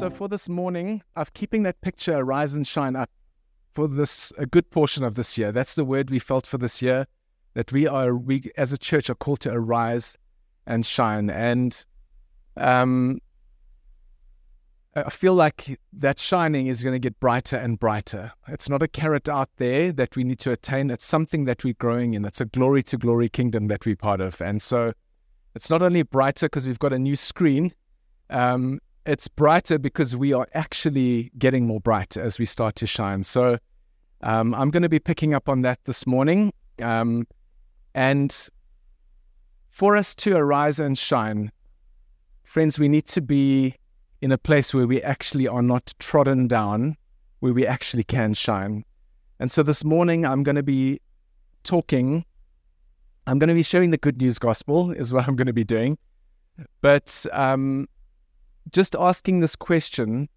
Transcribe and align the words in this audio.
So 0.00 0.08
for 0.08 0.28
this 0.28 0.48
morning, 0.48 1.02
I'm 1.14 1.26
keeping 1.34 1.62
that 1.64 1.78
picture 1.82 2.16
arise 2.16 2.54
and 2.54 2.66
shine 2.66 2.96
up 2.96 3.10
for 3.74 3.86
this 3.86 4.32
a 4.38 4.46
good 4.46 4.70
portion 4.70 5.04
of 5.04 5.14
this 5.14 5.36
year. 5.36 5.52
That's 5.52 5.74
the 5.74 5.84
word 5.84 6.08
we 6.08 6.18
felt 6.18 6.46
for 6.46 6.56
this 6.56 6.80
year 6.80 7.06
that 7.52 7.70
we 7.70 7.86
are 7.86 8.16
we 8.16 8.50
as 8.56 8.72
a 8.72 8.78
church 8.78 9.10
are 9.10 9.14
called 9.14 9.40
to 9.40 9.52
arise 9.52 10.16
and 10.66 10.86
shine. 10.86 11.28
And 11.28 11.84
um, 12.56 13.20
I 14.96 15.10
feel 15.10 15.34
like 15.34 15.78
that 15.92 16.18
shining 16.18 16.68
is 16.68 16.82
going 16.82 16.94
to 16.94 16.98
get 16.98 17.20
brighter 17.20 17.56
and 17.56 17.78
brighter. 17.78 18.32
It's 18.48 18.70
not 18.70 18.82
a 18.82 18.88
carrot 18.88 19.28
out 19.28 19.50
there 19.58 19.92
that 19.92 20.16
we 20.16 20.24
need 20.24 20.38
to 20.38 20.50
attain. 20.50 20.88
It's 20.88 21.04
something 21.04 21.44
that 21.44 21.62
we're 21.62 21.74
growing 21.74 22.14
in. 22.14 22.24
It's 22.24 22.40
a 22.40 22.46
glory 22.46 22.82
to 22.84 22.96
glory 22.96 23.28
kingdom 23.28 23.68
that 23.68 23.84
we're 23.84 23.96
part 23.96 24.22
of. 24.22 24.40
And 24.40 24.62
so 24.62 24.94
it's 25.54 25.68
not 25.68 25.82
only 25.82 26.04
brighter 26.04 26.46
because 26.46 26.66
we've 26.66 26.78
got 26.78 26.94
a 26.94 26.98
new 26.98 27.16
screen, 27.16 27.74
um, 28.30 28.80
it's 29.06 29.28
brighter 29.28 29.78
because 29.78 30.16
we 30.16 30.32
are 30.32 30.46
actually 30.54 31.30
getting 31.38 31.66
more 31.66 31.80
bright 31.80 32.16
as 32.16 32.38
we 32.38 32.46
start 32.46 32.76
to 32.76 32.86
shine. 32.86 33.22
So 33.22 33.58
um, 34.22 34.54
I'm 34.54 34.70
going 34.70 34.82
to 34.82 34.88
be 34.88 34.98
picking 34.98 35.34
up 35.34 35.48
on 35.48 35.62
that 35.62 35.78
this 35.84 36.06
morning. 36.06 36.52
Um, 36.82 37.26
and 37.94 38.48
for 39.70 39.96
us 39.96 40.14
to 40.16 40.36
arise 40.36 40.78
and 40.78 40.98
shine, 40.98 41.50
friends, 42.44 42.78
we 42.78 42.88
need 42.88 43.06
to 43.06 43.22
be 43.22 43.74
in 44.20 44.32
a 44.32 44.38
place 44.38 44.74
where 44.74 44.86
we 44.86 45.02
actually 45.02 45.48
are 45.48 45.62
not 45.62 45.94
trodden 45.98 46.46
down, 46.46 46.96
where 47.38 47.54
we 47.54 47.66
actually 47.66 48.04
can 48.04 48.34
shine. 48.34 48.84
And 49.38 49.50
so 49.50 49.62
this 49.62 49.84
morning, 49.84 50.26
I'm 50.26 50.42
going 50.42 50.56
to 50.56 50.62
be 50.62 51.00
talking, 51.62 52.26
I'm 53.26 53.38
going 53.38 53.48
to 53.48 53.54
be 53.54 53.62
sharing 53.62 53.90
the 53.90 53.98
good 53.98 54.20
news 54.20 54.38
gospel, 54.38 54.90
is 54.90 55.12
what 55.12 55.26
I'm 55.26 55.36
going 55.36 55.46
to 55.46 55.54
be 55.54 55.64
doing. 55.64 55.96
But 56.82 57.24
um, 57.32 57.88
just 58.70 58.96
asking 58.98 59.40
this 59.40 59.56
question 59.56 60.28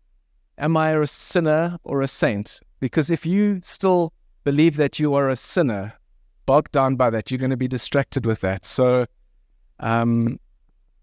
Am 0.58 0.78
I 0.78 0.92
a 0.92 1.08
sinner 1.08 1.80
or 1.84 2.02
a 2.02 2.08
saint? 2.08 2.60
Because 2.80 3.10
if 3.10 3.26
you 3.26 3.60
still 3.64 4.14
believe 4.44 4.76
that 4.76 5.00
you 5.00 5.16
are 5.16 5.30
a 5.30 5.36
sinner, 5.36 5.94
bogged 6.46 6.72
down 6.72 6.96
by 6.96 7.10
that, 7.10 7.32
you're 7.32 7.40
going 7.40 7.50
to 7.50 7.58
be 7.58 7.68
distracted 7.68 8.26
with 8.26 8.42
that. 8.42 8.66
So, 8.66 9.08
um, 9.80 10.40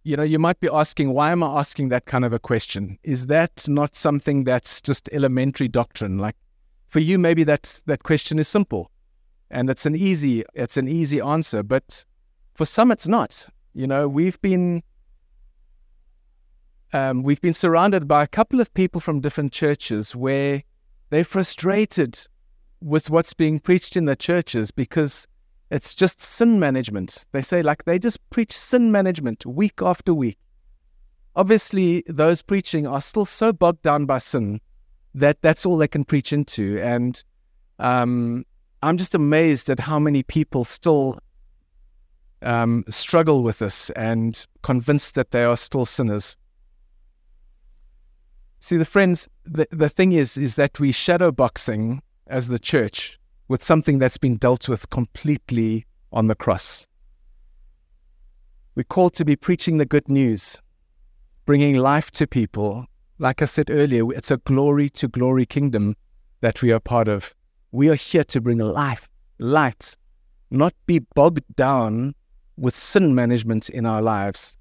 you 0.04 0.16
know, 0.16 0.22
you 0.22 0.38
might 0.38 0.60
be 0.60 0.68
asking, 0.72 1.12
why 1.12 1.32
am 1.32 1.42
I 1.42 1.58
asking 1.58 1.88
that 1.88 2.06
kind 2.06 2.24
of 2.24 2.32
a 2.32 2.38
question? 2.38 2.98
Is 3.02 3.26
that 3.26 3.68
not 3.68 3.96
something 3.96 4.44
that's 4.44 4.80
just 4.80 5.08
elementary 5.12 5.68
doctrine? 5.68 6.18
Like 6.18 6.36
for 6.86 7.00
you, 7.00 7.18
maybe 7.18 7.44
that 7.44 7.80
that 7.86 8.02
question 8.02 8.38
is 8.38 8.48
simple, 8.48 8.90
and 9.50 9.68
it's 9.68 9.86
an 9.86 9.94
easy 9.94 10.44
it's 10.54 10.76
an 10.76 10.88
easy 10.88 11.20
answer. 11.20 11.62
But 11.62 12.04
for 12.54 12.64
some, 12.64 12.90
it's 12.90 13.08
not. 13.08 13.46
You 13.74 13.86
know, 13.86 14.08
we've 14.08 14.40
been 14.40 14.82
um, 16.92 17.22
we've 17.22 17.40
been 17.40 17.54
surrounded 17.54 18.08
by 18.08 18.22
a 18.22 18.28
couple 18.28 18.60
of 18.60 18.72
people 18.74 19.00
from 19.00 19.20
different 19.20 19.52
churches 19.52 20.14
where 20.14 20.62
they're 21.10 21.24
frustrated 21.24 22.18
with 22.80 23.10
what's 23.10 23.34
being 23.34 23.58
preached 23.58 23.96
in 23.96 24.06
the 24.06 24.16
churches 24.16 24.70
because 24.70 25.26
it's 25.70 25.94
just 25.94 26.20
sin 26.20 26.58
management. 26.58 27.24
They 27.32 27.42
say, 27.42 27.62
like, 27.62 27.84
they 27.84 27.98
just 27.98 28.18
preach 28.30 28.56
sin 28.56 28.90
management 28.90 29.46
week 29.46 29.80
after 29.82 30.12
week. 30.12 30.38
Obviously, 31.36 32.02
those 32.08 32.42
preaching 32.42 32.86
are 32.86 33.00
still 33.00 33.24
so 33.24 33.52
bogged 33.52 33.82
down 33.82 34.04
by 34.06 34.18
sin 34.18 34.60
that 35.14 35.40
that's 35.42 35.64
all 35.64 35.76
they 35.76 35.88
can 35.88 36.04
preach 36.04 36.32
into. 36.32 36.80
And 36.80 37.22
um, 37.78 38.44
I'm 38.82 38.96
just 38.96 39.14
amazed 39.14 39.70
at 39.70 39.78
how 39.78 39.98
many 39.98 40.22
people 40.22 40.64
still 40.64 41.18
um, 42.42 42.84
struggle 42.88 43.42
with 43.42 43.58
this 43.58 43.90
and 43.90 44.46
convinced 44.62 45.14
that 45.14 45.30
they 45.30 45.44
are 45.44 45.56
still 45.56 45.84
sinners. 45.84 46.36
See, 48.60 48.76
the 48.76 48.84
friends, 48.84 49.26
the, 49.44 49.66
the 49.70 49.88
thing 49.88 50.12
is, 50.12 50.36
is 50.36 50.54
that 50.56 50.78
we 50.78 50.92
shadow 50.92 51.32
boxing 51.32 52.02
as 52.26 52.48
the 52.48 52.58
church 52.58 53.18
with 53.48 53.64
something 53.64 53.98
that's 53.98 54.18
been 54.18 54.36
dealt 54.36 54.68
with 54.68 54.90
completely 54.90 55.86
on 56.12 56.26
the 56.26 56.34
cross. 56.34 56.86
We're 58.74 58.84
called 58.84 59.14
to 59.14 59.24
be 59.24 59.34
preaching 59.34 59.78
the 59.78 59.86
good 59.86 60.08
news, 60.08 60.60
bringing 61.46 61.76
life 61.78 62.10
to 62.12 62.26
people. 62.26 62.86
Like 63.18 63.42
I 63.42 63.46
said 63.46 63.70
earlier, 63.70 64.12
it's 64.12 64.30
a 64.30 64.36
glory 64.36 64.90
to 64.90 65.08
glory 65.08 65.46
kingdom 65.46 65.96
that 66.42 66.62
we 66.62 66.70
are 66.70 66.80
part 66.80 67.08
of. 67.08 67.34
We 67.72 67.88
are 67.88 67.94
here 67.94 68.24
to 68.24 68.40
bring 68.40 68.58
life, 68.58 69.08
light, 69.38 69.96
not 70.50 70.74
be 70.86 71.00
bogged 71.14 71.44
down 71.56 72.14
with 72.56 72.76
sin 72.76 73.14
management 73.14 73.70
in 73.70 73.86
our 73.86 74.02
lives. 74.02 74.58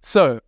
So, 0.00 0.40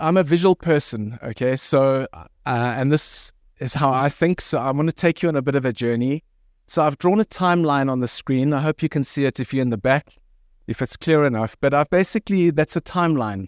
I'm 0.00 0.16
a 0.16 0.22
visual 0.22 0.54
person, 0.54 1.18
okay? 1.22 1.56
So, 1.56 2.06
uh, 2.12 2.26
and 2.44 2.92
this 2.92 3.32
is 3.58 3.74
how 3.74 3.92
I 3.92 4.08
think. 4.08 4.40
So, 4.40 4.58
I 4.58 4.70
want 4.70 4.88
to 4.88 4.94
take 4.94 5.22
you 5.22 5.28
on 5.28 5.36
a 5.36 5.42
bit 5.42 5.54
of 5.54 5.64
a 5.64 5.72
journey. 5.72 6.22
So, 6.66 6.82
I've 6.82 6.98
drawn 6.98 7.20
a 7.20 7.24
timeline 7.24 7.90
on 7.90 8.00
the 8.00 8.08
screen. 8.08 8.52
I 8.52 8.60
hope 8.60 8.82
you 8.82 8.88
can 8.88 9.04
see 9.04 9.24
it 9.24 9.40
if 9.40 9.52
you're 9.52 9.62
in 9.62 9.70
the 9.70 9.76
back, 9.76 10.16
if 10.66 10.80
it's 10.82 10.96
clear 10.96 11.26
enough. 11.26 11.56
But 11.60 11.74
I've 11.74 11.90
basically, 11.90 12.50
that's 12.50 12.76
a 12.76 12.80
timeline 12.80 13.46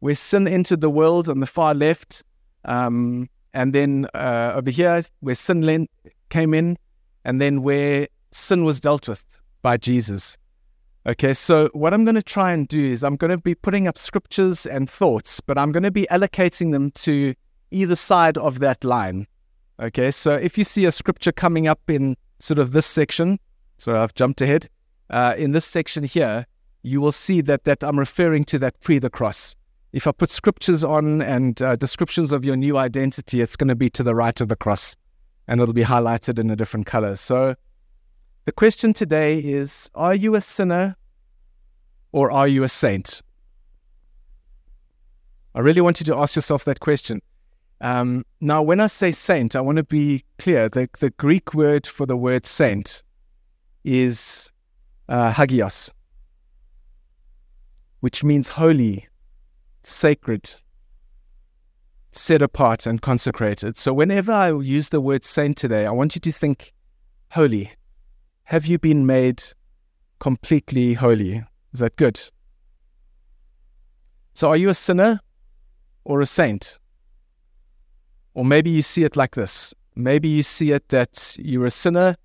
where 0.00 0.14
sin 0.14 0.48
entered 0.48 0.80
the 0.80 0.90
world 0.90 1.28
on 1.28 1.40
the 1.40 1.46
far 1.46 1.74
left. 1.74 2.22
Um, 2.64 3.28
and 3.54 3.72
then 3.72 4.06
uh, 4.14 4.52
over 4.56 4.70
here, 4.70 5.02
where 5.20 5.34
sin 5.34 5.86
came 6.30 6.54
in, 6.54 6.78
and 7.24 7.40
then 7.40 7.62
where 7.62 8.08
sin 8.30 8.64
was 8.64 8.80
dealt 8.80 9.08
with 9.08 9.24
by 9.62 9.76
Jesus. 9.76 10.38
Okay, 11.04 11.34
so 11.34 11.68
what 11.72 11.92
I'm 11.92 12.04
going 12.04 12.14
to 12.14 12.22
try 12.22 12.52
and 12.52 12.68
do 12.68 12.84
is 12.84 13.02
I'm 13.02 13.16
going 13.16 13.32
to 13.32 13.38
be 13.38 13.56
putting 13.56 13.88
up 13.88 13.98
scriptures 13.98 14.66
and 14.66 14.88
thoughts, 14.88 15.40
but 15.40 15.58
I'm 15.58 15.72
going 15.72 15.82
to 15.82 15.90
be 15.90 16.06
allocating 16.12 16.70
them 16.70 16.92
to 16.92 17.34
either 17.72 17.96
side 17.96 18.38
of 18.38 18.60
that 18.60 18.84
line. 18.84 19.26
Okay, 19.80 20.12
so 20.12 20.34
if 20.34 20.56
you 20.56 20.62
see 20.62 20.84
a 20.84 20.92
scripture 20.92 21.32
coming 21.32 21.66
up 21.66 21.80
in 21.88 22.16
sort 22.38 22.60
of 22.60 22.70
this 22.70 22.86
section, 22.86 23.40
so 23.78 23.96
I've 23.96 24.14
jumped 24.14 24.40
ahead, 24.40 24.68
uh, 25.10 25.34
in 25.36 25.50
this 25.50 25.64
section 25.64 26.04
here, 26.04 26.46
you 26.84 27.00
will 27.00 27.12
see 27.12 27.40
that, 27.40 27.64
that 27.64 27.82
I'm 27.82 27.98
referring 27.98 28.44
to 28.46 28.58
that 28.60 28.78
pre 28.80 29.00
the 29.00 29.10
cross. 29.10 29.56
If 29.92 30.06
I 30.06 30.12
put 30.12 30.30
scriptures 30.30 30.84
on 30.84 31.20
and 31.20 31.60
uh, 31.60 31.74
descriptions 31.76 32.30
of 32.30 32.44
your 32.44 32.56
new 32.56 32.76
identity, 32.76 33.40
it's 33.40 33.56
going 33.56 33.68
to 33.68 33.74
be 33.74 33.90
to 33.90 34.04
the 34.04 34.14
right 34.14 34.40
of 34.40 34.48
the 34.48 34.56
cross 34.56 34.96
and 35.48 35.60
it'll 35.60 35.74
be 35.74 35.82
highlighted 35.82 36.38
in 36.38 36.50
a 36.50 36.56
different 36.56 36.86
color. 36.86 37.16
So 37.16 37.56
the 38.44 38.52
question 38.52 38.92
today 38.92 39.38
is 39.38 39.90
Are 39.94 40.14
you 40.14 40.34
a 40.34 40.40
sinner 40.40 40.96
or 42.10 42.30
are 42.30 42.48
you 42.48 42.62
a 42.64 42.68
saint? 42.68 43.22
I 45.54 45.60
really 45.60 45.80
want 45.80 46.00
you 46.00 46.06
to 46.06 46.16
ask 46.16 46.34
yourself 46.34 46.64
that 46.64 46.80
question. 46.80 47.20
Um, 47.80 48.24
now, 48.40 48.62
when 48.62 48.80
I 48.80 48.86
say 48.86 49.10
saint, 49.10 49.54
I 49.54 49.60
want 49.60 49.76
to 49.76 49.84
be 49.84 50.24
clear. 50.38 50.68
The, 50.68 50.88
the 51.00 51.10
Greek 51.10 51.52
word 51.52 51.86
for 51.86 52.06
the 52.06 52.16
word 52.16 52.46
saint 52.46 53.02
is 53.84 54.50
uh, 55.08 55.32
hagios, 55.32 55.90
which 58.00 58.22
means 58.22 58.48
holy, 58.48 59.08
sacred, 59.82 60.54
set 62.12 62.40
apart, 62.40 62.86
and 62.86 63.02
consecrated. 63.02 63.76
So, 63.76 63.92
whenever 63.92 64.32
I 64.32 64.52
use 64.52 64.90
the 64.90 65.00
word 65.00 65.24
saint 65.24 65.56
today, 65.56 65.84
I 65.84 65.90
want 65.90 66.14
you 66.14 66.20
to 66.20 66.32
think 66.32 66.72
holy. 67.30 67.72
Have 68.44 68.66
you 68.66 68.78
been 68.78 69.06
made 69.06 69.42
completely 70.18 70.94
holy? 70.94 71.44
Is 71.72 71.80
that 71.80 71.96
good? 71.96 72.20
So, 74.34 74.48
are 74.48 74.56
you 74.56 74.68
a 74.68 74.74
sinner 74.74 75.20
or 76.04 76.20
a 76.20 76.26
saint? 76.26 76.78
Or 78.34 78.44
maybe 78.44 78.70
you 78.70 78.82
see 78.82 79.04
it 79.04 79.16
like 79.16 79.34
this. 79.34 79.74
Maybe 79.94 80.28
you 80.28 80.42
see 80.42 80.72
it 80.72 80.88
that 80.88 81.36
you're 81.38 81.66
a 81.66 81.70
sinner, 81.70 82.16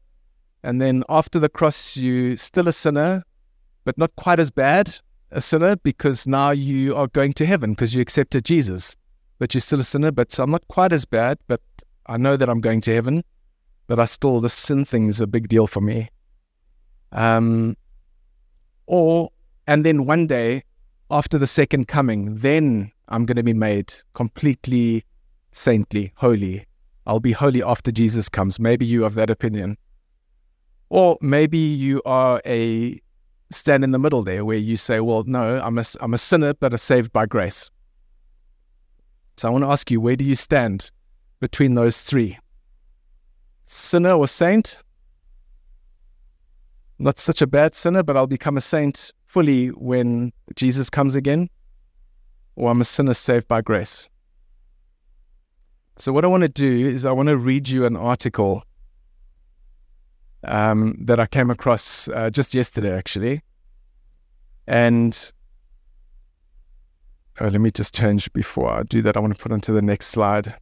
and 0.64 0.82
then 0.82 1.04
after 1.10 1.38
the 1.40 1.50
cross, 1.50 1.98
you're 1.98 2.38
still 2.38 2.68
a 2.68 2.74
sinner, 2.74 3.24
but 3.84 3.98
not 3.98 4.16
quite 4.16 4.40
as 4.40 4.50
bad 4.50 4.98
a 5.32 5.42
sinner 5.42 5.76
because 5.76 6.26
now 6.26 6.52
you 6.52 6.96
are 6.96 7.08
going 7.08 7.34
to 7.34 7.46
heaven 7.46 7.72
because 7.72 7.94
you 7.94 8.02
accepted 8.02 8.46
Jesus. 8.46 8.96
But 9.40 9.54
you're 9.54 9.62
still 9.62 9.82
a 9.82 9.84
sinner, 9.84 10.12
but 10.12 10.38
I'm 10.40 10.50
not 10.50 10.68
quite 10.68 10.94
as 10.94 11.06
bad, 11.06 11.38
but 11.48 11.62
I 12.08 12.18
know 12.18 12.38
that 12.38 12.50
I'm 12.50 12.62
going 12.62 12.82
to 12.82 12.94
heaven, 12.94 13.24
but 13.88 14.00
I 14.00 14.06
still, 14.06 14.40
the 14.42 14.50
sin 14.50 14.86
thing 14.86 15.08
is 15.08 15.20
a 15.20 15.28
big 15.28 15.48
deal 15.48 15.68
for 15.68 15.82
me. 15.82 16.10
Um, 17.12 17.76
or, 18.86 19.32
and 19.66 19.86
then 19.86 20.06
one 20.06 20.28
day 20.28 20.64
after 21.10 21.38
the 21.38 21.48
second 21.48 21.88
coming, 21.88 22.36
then 22.36 22.92
I'm 23.08 23.26
going 23.26 23.38
to 23.38 23.44
be 23.44 23.54
made 23.54 23.94
completely 24.14 25.04
saintly, 25.52 26.12
holy. 26.16 26.66
I'll 27.06 27.22
be 27.22 27.32
holy 27.32 27.64
after 27.64 27.92
Jesus 27.92 28.28
comes. 28.28 28.60
Maybe 28.60 28.86
you 28.86 29.04
have 29.04 29.16
that 29.16 29.30
opinion. 29.30 29.78
Or 30.90 31.18
maybe 31.22 31.58
you 31.58 32.02
are 32.06 32.42
a 32.46 33.02
stand 33.52 33.84
in 33.84 33.92
the 33.92 34.00
middle 34.00 34.24
there 34.24 34.44
where 34.44 34.58
you 34.58 34.76
say, 34.76 35.00
well, 35.00 35.24
no, 35.26 35.62
I'm 35.62 35.78
a, 35.78 35.86
I'm 36.02 36.14
a 36.14 36.18
sinner, 36.18 36.54
but 36.54 36.74
I'm 36.74 36.78
saved 36.78 37.14
by 37.14 37.26
grace. 37.26 37.70
So 39.38 39.48
I 39.48 39.52
want 39.52 39.64
to 39.64 39.70
ask 39.70 39.90
you, 39.90 40.02
where 40.02 40.16
do 40.16 40.26
you 40.26 40.36
stand 40.36 40.92
between 41.40 41.76
those 41.76 42.02
three? 42.02 42.38
Sinner 43.88 44.12
or 44.12 44.28
saint? 44.28 44.80
Not 47.00 47.20
such 47.20 47.42
a 47.42 47.48
bad 47.48 47.74
sinner, 47.74 48.04
but 48.04 48.18
I'll 48.18 48.28
become 48.28 48.58
a 48.58 48.62
saint 48.62 49.14
fully 49.28 49.68
when 49.68 50.34
Jesus 50.56 50.90
comes 50.90 51.16
again? 51.16 51.50
Or 52.58 52.70
I'm 52.70 52.82
a 52.82 52.86
sinner 52.86 53.14
saved 53.14 53.48
by 53.48 53.62
grace? 53.62 54.10
So, 55.96 56.12
what 56.12 56.26
I 56.26 56.28
want 56.28 56.42
to 56.42 56.50
do 56.50 56.90
is, 56.90 57.06
I 57.06 57.12
want 57.14 57.28
to 57.28 57.38
read 57.38 57.70
you 57.70 57.86
an 57.86 57.96
article 57.96 58.64
um, 60.44 60.98
that 61.00 61.20
I 61.20 61.26
came 61.26 61.50
across 61.50 62.10
uh, 62.10 62.30
just 62.30 62.54
yesterday, 62.54 62.96
actually. 62.96 63.42
And 64.68 65.32
oh, 67.40 67.48
let 67.48 67.62
me 67.62 67.72
just 67.72 67.96
change 67.96 68.32
before 68.34 68.70
I 68.70 68.84
do 68.84 69.02
that. 69.04 69.16
I 69.16 69.22
want 69.22 69.34
to 69.34 69.42
put 69.42 69.54
onto 69.54 69.74
the 69.74 69.82
next 69.82 70.08
slide. 70.08 70.56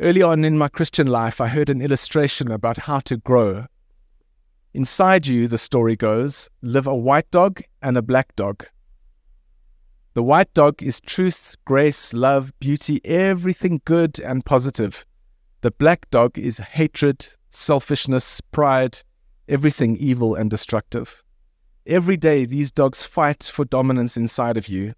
Early 0.00 0.22
on 0.22 0.44
in 0.44 0.56
my 0.56 0.68
Christian 0.68 1.08
life, 1.08 1.40
I 1.40 1.48
heard 1.48 1.68
an 1.68 1.82
illustration 1.82 2.52
about 2.52 2.76
how 2.76 3.00
to 3.00 3.16
grow. 3.16 3.66
Inside 4.72 5.26
you, 5.26 5.48
the 5.48 5.58
story 5.58 5.96
goes, 5.96 6.48
live 6.62 6.86
a 6.86 6.94
white 6.94 7.28
dog 7.32 7.62
and 7.82 7.98
a 7.98 8.02
black 8.02 8.36
dog. 8.36 8.64
The 10.14 10.22
white 10.22 10.54
dog 10.54 10.84
is 10.84 11.00
truth, 11.00 11.56
grace, 11.64 12.14
love, 12.14 12.52
beauty, 12.60 13.00
everything 13.04 13.80
good 13.84 14.20
and 14.20 14.44
positive. 14.44 15.04
The 15.62 15.72
black 15.72 16.08
dog 16.10 16.38
is 16.38 16.58
hatred, 16.58 17.26
selfishness, 17.50 18.40
pride, 18.52 18.98
everything 19.48 19.96
evil 19.96 20.36
and 20.36 20.48
destructive. 20.48 21.24
Every 21.86 22.16
day, 22.16 22.44
these 22.44 22.70
dogs 22.70 23.02
fight 23.02 23.42
for 23.42 23.64
dominance 23.64 24.16
inside 24.16 24.56
of 24.56 24.68
you. 24.68 24.94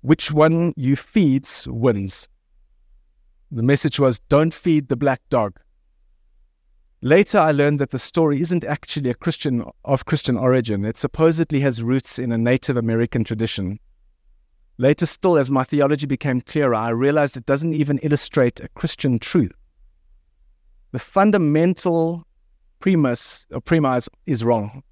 Which 0.00 0.30
one 0.30 0.74
you 0.76 0.94
feeds 0.94 1.66
wins. 1.66 2.28
The 3.54 3.62
message 3.62 4.00
was 4.00 4.18
don't 4.30 4.54
feed 4.54 4.88
the 4.88 4.96
black 4.96 5.20
dog. 5.28 5.60
Later, 7.02 7.36
I 7.36 7.52
learned 7.52 7.80
that 7.80 7.90
the 7.90 7.98
story 7.98 8.40
isn't 8.40 8.64
actually 8.64 9.10
a 9.10 9.14
Christian 9.14 9.62
of 9.84 10.06
Christian 10.06 10.38
origin. 10.38 10.86
It 10.86 10.96
supposedly 10.96 11.60
has 11.60 11.82
roots 11.82 12.18
in 12.18 12.32
a 12.32 12.38
Native 12.38 12.78
American 12.78 13.24
tradition. 13.24 13.78
Later 14.78 15.04
still, 15.04 15.36
as 15.36 15.50
my 15.50 15.64
theology 15.64 16.06
became 16.06 16.40
clearer, 16.40 16.74
I 16.74 16.88
realized 16.88 17.36
it 17.36 17.44
doesn't 17.44 17.74
even 17.74 17.98
illustrate 17.98 18.58
a 18.60 18.68
Christian 18.68 19.18
truth. 19.18 19.52
The 20.92 20.98
fundamental 20.98 22.26
premise 22.80 23.44
or 23.50 23.60
premise 23.60 24.08
is 24.24 24.42
wrong. 24.42 24.82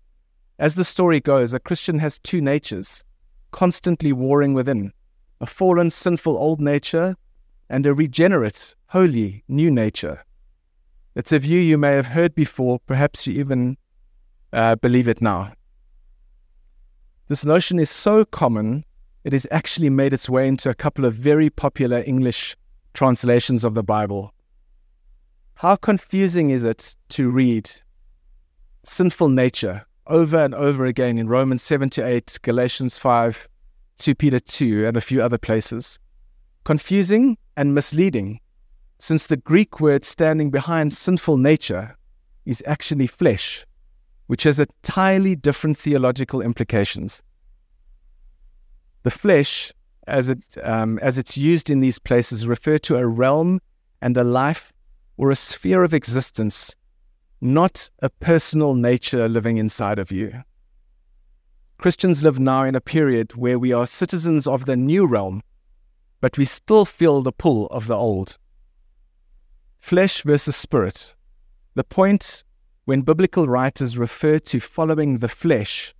As 0.58 0.74
the 0.74 0.84
story 0.84 1.20
goes, 1.20 1.54
a 1.54 1.60
Christian 1.60 1.98
has 2.00 2.18
two 2.18 2.42
natures, 2.42 3.04
constantly 3.52 4.12
warring 4.12 4.52
within 4.52 4.92
a 5.40 5.46
fallen, 5.46 5.88
sinful 5.88 6.36
old 6.36 6.60
nature 6.60 7.16
and 7.70 7.86
a 7.86 7.94
regenerate, 7.94 8.74
holy, 8.88 9.44
new 9.46 9.70
nature. 9.70 10.24
It's 11.14 11.30
a 11.30 11.38
view 11.38 11.60
you 11.60 11.78
may 11.78 11.92
have 11.92 12.06
heard 12.06 12.34
before, 12.34 12.80
perhaps 12.80 13.26
you 13.26 13.34
even 13.34 13.78
uh, 14.52 14.74
believe 14.74 15.06
it 15.06 15.22
now. 15.22 15.52
This 17.28 17.44
notion 17.44 17.78
is 17.78 17.88
so 17.88 18.24
common 18.24 18.84
it 19.22 19.32
has 19.32 19.46
actually 19.52 19.88
made 19.88 20.12
its 20.12 20.28
way 20.28 20.48
into 20.48 20.68
a 20.68 20.74
couple 20.74 21.04
of 21.04 21.14
very 21.14 21.48
popular 21.48 22.02
English 22.04 22.56
translations 22.92 23.62
of 23.62 23.74
the 23.74 23.84
Bible. 23.84 24.34
How 25.54 25.76
confusing 25.76 26.50
is 26.50 26.64
it 26.64 26.96
to 27.10 27.30
read 27.30 27.70
sinful 28.84 29.28
nature 29.28 29.86
over 30.08 30.38
and 30.38 30.56
over 30.56 30.86
again 30.86 31.18
in 31.18 31.28
Romans 31.28 31.62
7 31.62 31.88
to 31.90 32.04
8, 32.04 32.38
Galatians 32.42 32.98
5, 32.98 33.48
2 33.98 34.14
Peter 34.16 34.40
2, 34.40 34.86
and 34.86 34.96
a 34.96 35.00
few 35.00 35.22
other 35.22 35.38
places? 35.38 36.00
Confusing 36.64 37.36
and 37.60 37.74
misleading, 37.74 38.40
since 38.98 39.26
the 39.26 39.36
Greek 39.36 39.80
word 39.80 40.02
standing 40.02 40.50
behind 40.50 40.94
sinful 40.94 41.36
nature 41.36 41.94
is 42.46 42.62
actually 42.66 43.06
flesh, 43.06 43.66
which 44.28 44.44
has 44.44 44.58
entirely 44.58 45.36
different 45.36 45.76
theological 45.76 46.40
implications. 46.40 47.22
The 49.02 49.10
flesh, 49.10 49.74
as 50.06 50.30
it 50.30 50.56
um, 50.64 50.98
as 51.00 51.18
it's 51.18 51.36
used 51.36 51.68
in 51.68 51.80
these 51.80 51.98
places, 51.98 52.46
refer 52.46 52.78
to 52.78 52.96
a 52.96 53.06
realm 53.06 53.60
and 54.00 54.16
a 54.16 54.24
life 54.24 54.72
or 55.18 55.30
a 55.30 55.36
sphere 55.36 55.84
of 55.84 55.92
existence, 55.92 56.74
not 57.42 57.90
a 57.98 58.08
personal 58.08 58.72
nature 58.74 59.28
living 59.28 59.58
inside 59.58 59.98
of 59.98 60.10
you. 60.10 60.42
Christians 61.76 62.22
live 62.22 62.40
now 62.40 62.62
in 62.62 62.74
a 62.74 62.80
period 62.80 63.34
where 63.34 63.58
we 63.58 63.70
are 63.74 63.86
citizens 63.86 64.46
of 64.46 64.64
the 64.64 64.76
new 64.76 65.06
realm, 65.06 65.42
but 66.20 66.36
we 66.36 66.44
still 66.44 66.84
feel 66.84 67.22
the 67.22 67.32
pull 67.32 67.66
of 67.66 67.86
the 67.86 67.96
old. 67.96 68.36
Flesh 69.78 70.22
versus 70.22 70.56
spirit. 70.56 71.14
The 71.74 71.84
point 71.84 72.44
when 72.84 73.02
biblical 73.02 73.46
writers 73.46 73.96
refer 73.96 74.38
to 74.38 74.60
following 74.60 75.18
the 75.18 75.28
flesh 75.28 75.94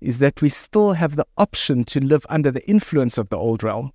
is 0.00 0.18
that 0.18 0.40
we 0.40 0.48
still 0.48 0.92
have 0.92 1.16
the 1.16 1.26
option 1.36 1.84
to 1.84 2.00
live 2.00 2.24
under 2.30 2.50
the 2.50 2.66
influence 2.68 3.18
of 3.18 3.28
the 3.28 3.36
old 3.36 3.62
realm. 3.62 3.92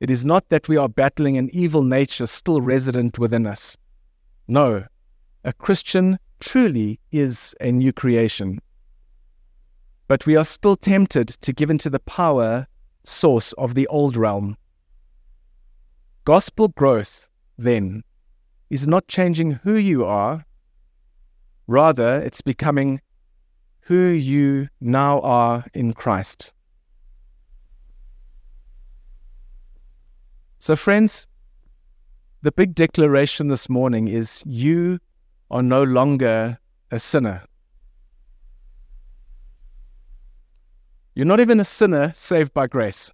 It 0.00 0.10
is 0.10 0.24
not 0.24 0.48
that 0.48 0.68
we 0.68 0.76
are 0.76 0.88
battling 0.88 1.36
an 1.36 1.50
evil 1.52 1.82
nature 1.82 2.26
still 2.26 2.60
resident 2.60 3.18
within 3.18 3.46
us. 3.46 3.76
No, 4.48 4.84
a 5.44 5.52
Christian 5.52 6.18
truly 6.40 6.98
is 7.10 7.54
a 7.60 7.70
new 7.70 7.92
creation. 7.92 8.60
But 10.08 10.26
we 10.26 10.36
are 10.36 10.44
still 10.44 10.76
tempted 10.76 11.28
to 11.28 11.52
give 11.52 11.70
into 11.70 11.90
the 11.90 12.00
power 12.00 12.66
source 13.04 13.52
of 13.54 13.74
the 13.74 13.86
old 13.88 14.16
realm. 14.16 14.56
Gospel 16.24 16.68
growth, 16.68 17.28
then, 17.58 18.04
is 18.70 18.86
not 18.86 19.08
changing 19.08 19.52
who 19.64 19.74
you 19.74 20.04
are, 20.04 20.44
rather, 21.66 22.20
it's 22.20 22.40
becoming 22.40 23.00
who 23.80 24.06
you 24.08 24.68
now 24.80 25.20
are 25.20 25.64
in 25.74 25.92
Christ. 25.92 26.52
So, 30.58 30.76
friends, 30.76 31.26
the 32.42 32.52
big 32.52 32.76
declaration 32.76 33.48
this 33.48 33.68
morning 33.68 34.06
is 34.06 34.44
you 34.46 35.00
are 35.50 35.62
no 35.62 35.82
longer 35.82 36.58
a 36.92 37.00
sinner. 37.00 37.42
You're 41.16 41.26
not 41.26 41.40
even 41.40 41.58
a 41.58 41.64
sinner 41.64 42.12
saved 42.14 42.54
by 42.54 42.68
grace. 42.68 43.10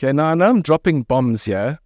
Okay, 0.00 0.14
now 0.14 0.30
I 0.30 0.34
know 0.34 0.48
I'm 0.48 0.62
dropping 0.62 1.02
bombs 1.02 1.44
here, 1.44 1.78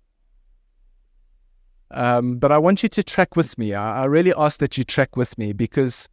um, 1.90 2.38
but 2.38 2.52
I 2.52 2.58
want 2.58 2.84
you 2.84 2.88
to 2.90 3.02
track 3.02 3.34
with 3.34 3.58
me. 3.58 3.74
I, 3.74 4.02
I 4.02 4.04
really 4.04 4.32
ask 4.36 4.60
that 4.60 4.78
you 4.78 4.84
track 4.84 5.16
with 5.16 5.36
me 5.36 5.52
because 5.52 6.08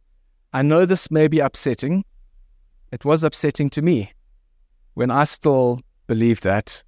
I 0.52 0.62
know 0.62 0.84
this 0.84 1.12
may 1.12 1.28
be 1.28 1.38
upsetting. 1.38 2.04
It 2.90 3.04
was 3.04 3.22
upsetting 3.22 3.70
to 3.70 3.82
me 3.82 4.10
when 4.94 5.12
I 5.12 5.22
still 5.22 5.80
believe 6.08 6.40
that. 6.40 6.82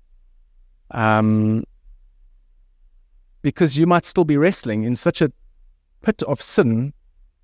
Um, 0.90 1.62
because 3.42 3.78
you 3.78 3.86
might 3.86 4.04
still 4.04 4.24
be 4.24 4.36
wrestling 4.36 4.82
in 4.82 4.96
such 4.96 5.22
a 5.22 5.30
pit 6.02 6.24
of 6.24 6.42
sin 6.42 6.92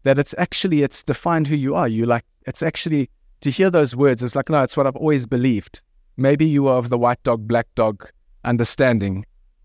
that 0.03 0.19
it's 0.19 0.35
actually 0.39 0.83
it's 0.83 1.05
defined 1.05 1.47
who 1.47 1.55
you 1.55 1.77
are. 1.77 1.87
You 1.87 2.05
like 2.05 2.25
it's 2.49 2.65
actually 2.65 3.11
to 3.43 3.51
hear 3.51 3.71
those 3.71 3.95
words. 3.95 4.25
It's 4.25 4.35
like 4.35 4.49
no, 4.49 4.61
it's 4.65 4.77
what 4.77 4.89
I've 4.89 4.97
always 4.97 5.25
believed. 5.25 5.83
Maybe 6.21 6.45
you 6.45 6.69
are 6.69 6.77
of 6.77 6.91
the 6.91 6.99
white 6.99 7.23
dog, 7.23 7.49
black 7.49 7.67
dog 7.75 8.11
understanding, 8.45 9.25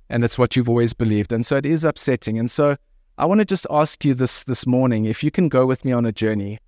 and 0.09 0.23
it's 0.23 0.37
what 0.37 0.55
you've 0.55 0.69
always 0.69 0.93
believed. 0.93 1.33
And 1.33 1.45
so 1.45 1.57
it 1.57 1.65
is 1.65 1.83
upsetting. 1.83 2.39
And 2.39 2.49
so 2.49 2.77
I 3.17 3.25
want 3.25 3.39
to 3.39 3.45
just 3.45 3.67
ask 3.69 4.05
you 4.05 4.13
this 4.13 4.45
this 4.45 4.65
morning 4.65 5.03
if 5.03 5.21
you 5.21 5.31
can 5.31 5.49
go 5.49 5.65
with 5.65 5.83
me 5.83 5.91
on 5.91 6.05
a 6.05 6.13
journey. 6.13 6.59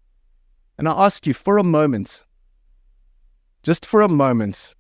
And 0.78 0.90
I 0.90 1.06
ask 1.06 1.26
you 1.26 1.34
for 1.34 1.58
a 1.58 1.64
moment, 1.64 2.26
just 3.64 3.86
for 3.86 4.02
a 4.02 4.10
moment, 4.10 4.76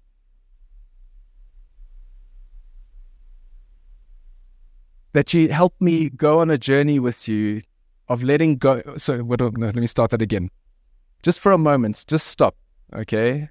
that 5.13 5.33
you 5.33 5.47
help 5.47 5.73
me 5.79 6.09
go 6.09 6.41
on 6.41 6.49
a 6.49 6.57
journey 6.57 6.99
with 6.99 7.29
you 7.29 7.61
of 8.09 8.23
letting 8.23 8.57
go. 8.57 8.83
So, 8.97 9.15
let 9.25 9.75
me 9.77 9.87
start 9.87 10.11
that 10.11 10.21
again. 10.21 10.49
Just 11.23 11.39
for 11.39 11.53
a 11.53 11.57
moment, 11.57 12.03
just 12.09 12.27
stop, 12.27 12.57
okay? 12.93 13.47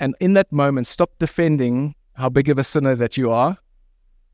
And 0.00 0.14
in 0.20 0.34
that 0.34 0.50
moment, 0.52 0.86
stop 0.86 1.10
defending 1.18 1.94
how 2.14 2.28
big 2.28 2.48
of 2.48 2.58
a 2.58 2.64
sinner 2.64 2.94
that 2.94 3.16
you 3.16 3.30
are, 3.30 3.56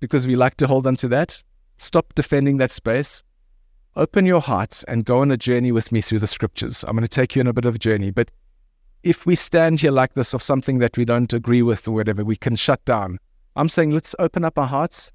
because 0.01 0.27
we 0.27 0.37
like 0.37 0.57
to 0.57 0.67
hold 0.67 0.87
on 0.87 0.97
to 0.97 1.09
that. 1.09 1.43
Stop 1.77 2.15
defending 2.15 2.59
that 2.59 2.73
space. 2.73 3.23
Open 3.97 4.25
your 4.25 4.41
heart 4.41 4.85
and 4.87 5.05
go 5.05 5.21
on 5.21 5.31
a 5.31 5.37
journey 5.37 5.73
with 5.73 5.91
me 5.91 6.01
through 6.01 6.21
the 6.21 6.27
scriptures. 6.27 6.85
I'm 6.87 6.95
going 6.97 7.03
to 7.03 7.09
take 7.09 7.35
you 7.35 7.41
on 7.41 7.47
a 7.47 7.53
bit 7.53 7.65
of 7.65 7.75
a 7.75 7.79
journey. 7.79 8.11
But 8.11 8.31
if 9.03 9.27
we 9.27 9.35
stand 9.35 9.81
here 9.81 9.91
like 9.91 10.15
this 10.15 10.35
of 10.35 10.43
something 10.43 10.79
that 10.79 10.97
we 10.97 11.05
don't 11.05 11.33
agree 11.33 11.63
with 11.63 11.89
or 11.89 11.93
whatever, 11.93 12.25
we 12.25 12.37
can 12.37 12.55
shut 12.55 12.85
down. 12.85 13.19
I'm 13.57 13.69
saying 13.69 13.91
let's 13.91 14.15
open 14.19 14.45
up 14.45 14.59
our 14.59 14.67
hearts. 14.67 15.11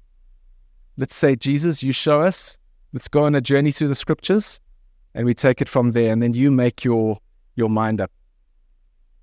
Let's 0.96 1.14
say, 1.14 1.36
Jesus, 1.36 1.82
you 1.82 1.92
show 1.92 2.20
us. 2.20 2.58
Let's 2.92 3.08
go 3.08 3.24
on 3.24 3.34
a 3.34 3.40
journey 3.40 3.70
through 3.70 3.88
the 3.88 3.94
scriptures 3.94 4.60
and 5.14 5.24
we 5.24 5.34
take 5.34 5.60
it 5.60 5.68
from 5.68 5.92
there. 5.92 6.12
And 6.12 6.22
then 6.22 6.34
you 6.34 6.50
make 6.50 6.84
your, 6.84 7.18
your 7.54 7.70
mind 7.70 8.00
up. 8.00 8.10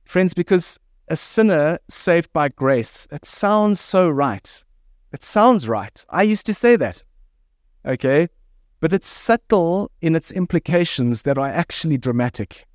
Friends, 0.05 0.33
because 0.33 0.79
a 1.07 1.15
sinner 1.15 1.79
saved 1.89 2.31
by 2.33 2.49
grace, 2.49 3.07
it 3.11 3.25
sounds 3.25 3.79
so 3.79 4.09
right. 4.09 4.63
It 5.11 5.23
sounds 5.23 5.67
right. 5.67 6.05
I 6.09 6.23
used 6.23 6.45
to 6.47 6.53
say 6.53 6.75
that 6.77 7.03
okay? 7.85 8.27
But 8.79 8.93
it's 8.93 9.07
subtle 9.07 9.91
in 10.01 10.15
its 10.15 10.31
implications 10.31 11.23
that 11.23 11.37
are 11.37 11.47
actually 11.47 11.97
dramatic, 11.97 12.65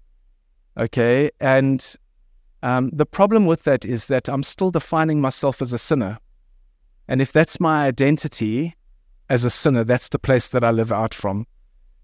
okay? 0.76 1.30
And 1.40 1.94
um, 2.62 2.90
the 2.92 3.06
problem 3.06 3.46
with 3.46 3.64
that 3.64 3.84
is 3.84 4.06
that 4.06 4.28
I'm 4.28 4.42
still 4.42 4.70
defining 4.70 5.20
myself 5.20 5.60
as 5.60 5.72
a 5.72 5.78
sinner. 5.78 6.18
And 7.08 7.20
if 7.20 7.32
that's 7.32 7.60
my 7.60 7.86
identity 7.86 8.74
as 9.28 9.44
a 9.44 9.50
sinner, 9.50 9.84
that's 9.84 10.08
the 10.08 10.18
place 10.18 10.48
that 10.48 10.64
I 10.64 10.70
live 10.70 10.92
out 10.92 11.12
from. 11.12 11.46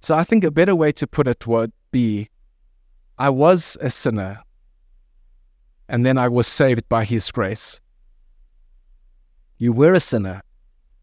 So 0.01 0.15
I 0.15 0.25
think 0.25 0.45
a 0.45 0.51
better 0.51 0.75
way 0.75 0.93
to 0.93 1.07
put 1.07 1.27
it 1.27 1.47
would 1.47 1.73
be 1.91 2.29
I 3.17 3.31
was 3.31 3.79
a 3.81 3.89
sinner, 3.89 4.43
and 5.89 6.05
then 6.05 6.19
I 6.19 6.29
was 6.29 6.47
saved 6.47 6.89
by 6.89 7.05
his 7.05 7.31
grace. 7.31 7.81
You 9.59 9.73
were 9.73 9.95
a 9.95 10.01
sinner, 10.01 10.43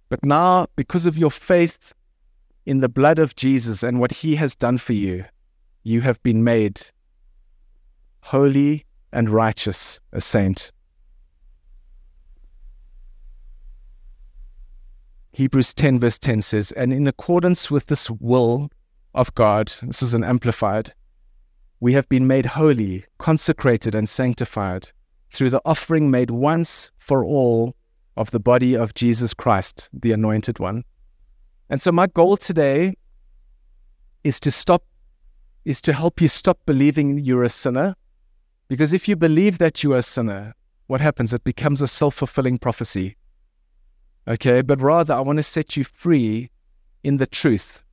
but 0.10 0.26
now, 0.26 0.68
because 0.76 1.06
of 1.06 1.18
your 1.18 1.32
faith 1.32 1.94
in 2.66 2.80
the 2.80 2.90
blood 2.90 3.20
of 3.20 3.36
Jesus 3.36 3.82
and 3.84 4.00
what 4.00 4.12
he 4.12 4.36
has 4.36 4.56
done 4.56 4.78
for 4.78 4.94
you, 4.94 5.26
you 5.84 6.02
have 6.02 6.22
been 6.22 6.44
made 6.44 6.82
holy 8.22 8.86
and 9.12 9.30
righteous, 9.30 10.00
a 10.12 10.22
saint. 10.22 10.72
Hebrews 15.34 15.74
10, 15.74 16.00
verse 16.00 16.20
10 16.20 16.42
says, 16.42 16.72
And 16.74 16.92
in 16.92 17.08
accordance 17.08 17.72
with 17.72 17.86
this 17.86 18.10
will 18.10 18.70
of 19.14 19.34
God, 19.34 19.72
this 19.82 20.04
is 20.04 20.14
an 20.14 20.24
amplified, 20.24 20.94
we 21.82 21.94
have 21.94 22.08
been 22.08 22.28
made 22.28 22.46
holy, 22.46 23.04
consecrated, 23.18 23.96
and 23.96 24.08
sanctified 24.08 24.88
through 25.34 25.50
the 25.50 25.62
offering 25.66 26.12
made 26.12 26.30
once 26.30 26.92
for 27.00 27.26
all 27.26 27.76
of 28.16 28.30
the 28.30 28.40
body 28.40 28.76
of 28.76 28.94
Jesus 28.94 29.34
Christ, 29.34 29.90
the 29.92 30.12
Anointed 30.12 30.60
One. 30.60 30.84
And 31.72 31.82
so, 31.82 31.92
my 31.92 32.06
goal 32.06 32.38
today 32.38 32.96
is 34.24 34.40
to 34.42 34.52
stop, 34.52 34.84
is 35.66 35.82
to 35.82 35.92
help 35.92 36.22
you 36.22 36.28
stop 36.28 36.60
believing 36.68 37.18
you're 37.18 37.44
a 37.44 37.50
sinner. 37.50 37.96
Because 38.68 38.94
if 38.94 39.08
you 39.08 39.16
believe 39.16 39.58
that 39.58 39.84
you 39.84 39.94
are 39.94 39.98
a 39.98 40.04
sinner, 40.04 40.54
what 40.86 41.02
happens? 41.02 41.34
It 41.34 41.44
becomes 41.44 41.82
a 41.82 41.88
self 41.88 42.14
fulfilling 42.14 42.60
prophecy. 42.60 43.18
Okay, 44.28 44.62
but 44.62 44.80
rather, 44.82 45.16
I 45.16 45.22
want 45.22 45.38
to 45.38 45.44
set 45.44 45.76
you 45.76 45.84
free 45.84 46.52
in 47.04 47.18
the 47.18 47.26
truth 47.26 47.84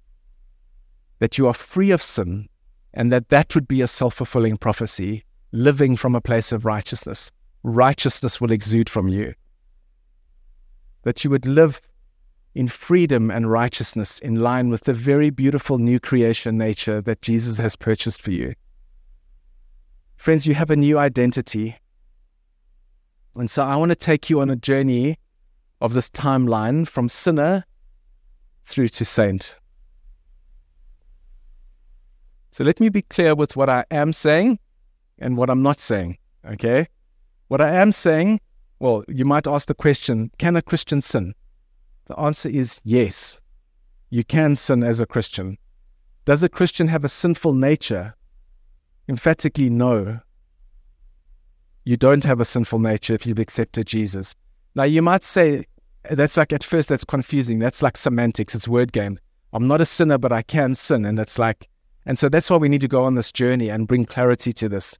that 1.21 1.38
you 1.38 1.47
are 1.47 1.54
free 1.54 1.90
of 1.90 2.02
sin 2.02 2.50
and 2.95 3.12
that 3.12 3.28
that 3.28 3.54
would 3.54 3.68
be 3.68 3.80
a 3.80 3.88
self 3.88 4.14
fulfilling 4.14 4.57
prophecy, 4.57 5.25
living 5.52 5.97
from 5.97 6.14
a 6.14 6.21
place 6.21 6.52
of 6.52 6.64
righteousness. 6.64 7.30
Righteousness 7.62 8.40
will 8.40 8.52
exude 8.52 8.88
from 8.88 9.09
you. 9.09 9.35
That 11.02 11.25
you 11.25 11.30
would 11.30 11.47
live 11.47 11.80
in 12.54 12.68
freedom 12.68 13.30
and 13.30 13.50
righteousness 13.50 14.18
in 14.18 14.37
line 14.37 14.68
with 14.68 14.85
the 14.85 14.92
very 14.92 15.30
beautiful 15.30 15.78
new 15.78 16.00
creation 16.00 16.59
nature 16.59 17.00
that 17.02 17.23
Jesus 17.23 17.59
has 17.59 17.76
purchased 17.76 18.23
for 18.23 18.30
you. 18.30 18.54
Friends, 20.16 20.47
you 20.47 20.54
have 20.54 20.71
a 20.71 20.76
new 20.76 20.99
identity. 20.99 21.76
And 23.37 23.49
so 23.49 23.64
I 23.64 23.76
want 23.76 23.90
to 23.92 23.97
take 23.97 24.28
you 24.28 24.40
on 24.40 24.50
a 24.50 24.57
journey 24.57 25.18
of 25.80 25.92
this 25.92 26.09
timeline 26.11 26.88
from 26.88 27.09
sinner 27.09 27.64
through 28.64 28.88
to 28.88 29.04
saint. 29.04 29.57
So 32.50 32.64
let 32.64 32.81
me 32.81 32.88
be 32.88 33.02
clear 33.02 33.35
with 33.35 33.57
what 33.57 33.69
I 33.69 33.85
am 33.90 34.12
saying 34.12 34.59
and 35.19 35.37
what 35.37 35.50
I'm 35.50 35.62
not 35.62 35.81
saying. 35.81 36.19
Okay? 36.45 36.87
What 37.49 37.61
I 37.61 37.76
am 37.76 37.93
saying, 37.93 38.40
well, 38.78 39.05
you 39.09 39.25
might 39.25 39.47
ask 39.47 39.67
the 39.69 39.75
question 39.75 40.31
can 40.38 40.57
a 40.57 40.62
Christian 40.62 41.00
sin? 41.00 41.35
The 42.07 42.19
answer 42.19 42.49
is 42.49 42.81
yes. 42.85 43.40
You 44.11 44.25
can 44.25 44.57
sin 44.57 44.83
as 44.83 45.00
a 45.00 45.07
Christian. 45.07 45.59
Does 46.25 46.43
a 46.43 46.49
Christian 46.49 46.88
have 46.88 47.05
a 47.05 47.09
sinful 47.09 47.55
nature? 47.55 48.14
Emphatically, 49.09 49.71
no. 49.71 50.21
You 51.85 51.97
don't 51.97 52.25
have 52.25 52.40
a 52.40 52.45
sinful 52.45 52.78
nature 52.78 53.14
if 53.14 53.26
you've 53.26 53.38
accepted 53.38 53.87
Jesus. 53.87 54.35
Now, 54.75 54.85
you 54.85 55.02
might 55.02 55.23
say, 55.23 55.64
that's 56.11 56.37
like 56.37 56.52
at 56.52 56.64
first, 56.64 56.88
that's 56.88 57.05
confusing. 57.05 57.59
That's 57.59 57.83
like 57.83 57.97
semantics, 57.97 58.55
it's 58.55 58.69
word 58.69 58.93
game. 58.93 59.19
I'm 59.52 59.67
not 59.67 59.81
a 59.81 59.87
sinner, 59.87 60.19
but 60.19 60.33
I 60.33 60.43
can 60.43 60.75
sin. 60.75 61.05
And 61.05 61.19
it's 61.19 61.38
like, 61.38 61.69
and 62.08 62.18
so 62.18 62.30
that's 62.30 62.48
why 62.48 62.56
we 62.56 62.70
need 62.70 62.80
to 62.80 62.88
go 62.88 63.04
on 63.04 63.16
this 63.16 63.30
journey 63.30 63.68
and 63.68 63.86
bring 63.86 64.06
clarity 64.06 64.50
to 64.54 64.68
this. 64.68 64.98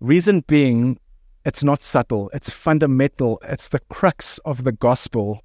Reason 0.00 0.40
being, 0.40 0.98
it's 1.44 1.62
not 1.62 1.82
subtle, 1.82 2.30
it's 2.32 2.48
fundamental, 2.48 3.38
it's 3.42 3.68
the 3.68 3.80
crux 3.90 4.38
of 4.38 4.64
the 4.64 4.72
gospel. 4.72 5.42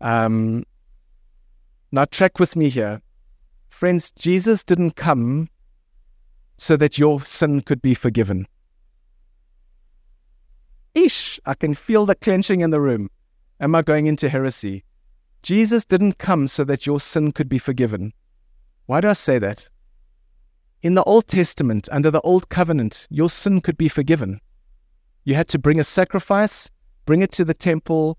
Um, 0.00 0.64
now, 1.92 2.06
track 2.06 2.38
with 2.38 2.56
me 2.56 2.70
here. 2.70 3.02
Friends, 3.68 4.10
Jesus 4.12 4.64
didn't 4.64 4.96
come 4.96 5.50
so 6.56 6.78
that 6.78 6.98
your 6.98 7.22
sin 7.26 7.60
could 7.60 7.82
be 7.82 7.92
forgiven. 7.92 8.46
Ish, 10.94 11.38
I 11.44 11.52
can 11.52 11.74
feel 11.74 12.06
the 12.06 12.14
clenching 12.14 12.62
in 12.62 12.70
the 12.70 12.80
room. 12.80 13.10
Am 13.60 13.74
I 13.74 13.82
going 13.82 14.06
into 14.06 14.30
heresy? 14.30 14.82
Jesus 15.42 15.84
didn't 15.84 16.16
come 16.16 16.46
so 16.46 16.64
that 16.64 16.86
your 16.86 17.00
sin 17.00 17.32
could 17.32 17.50
be 17.50 17.58
forgiven. 17.58 18.14
Why 18.86 19.02
do 19.02 19.08
I 19.08 19.12
say 19.12 19.38
that? 19.38 19.68
In 20.82 20.94
the 20.94 21.04
Old 21.04 21.28
Testament, 21.28 21.90
under 21.92 22.10
the 22.10 22.22
Old 22.22 22.48
Covenant, 22.48 23.06
your 23.10 23.28
sin 23.28 23.60
could 23.60 23.76
be 23.76 23.88
forgiven. 23.88 24.40
You 25.24 25.34
had 25.34 25.46
to 25.48 25.58
bring 25.58 25.78
a 25.78 25.84
sacrifice, 25.84 26.70
bring 27.04 27.20
it 27.20 27.30
to 27.32 27.44
the 27.44 27.52
temple, 27.52 28.16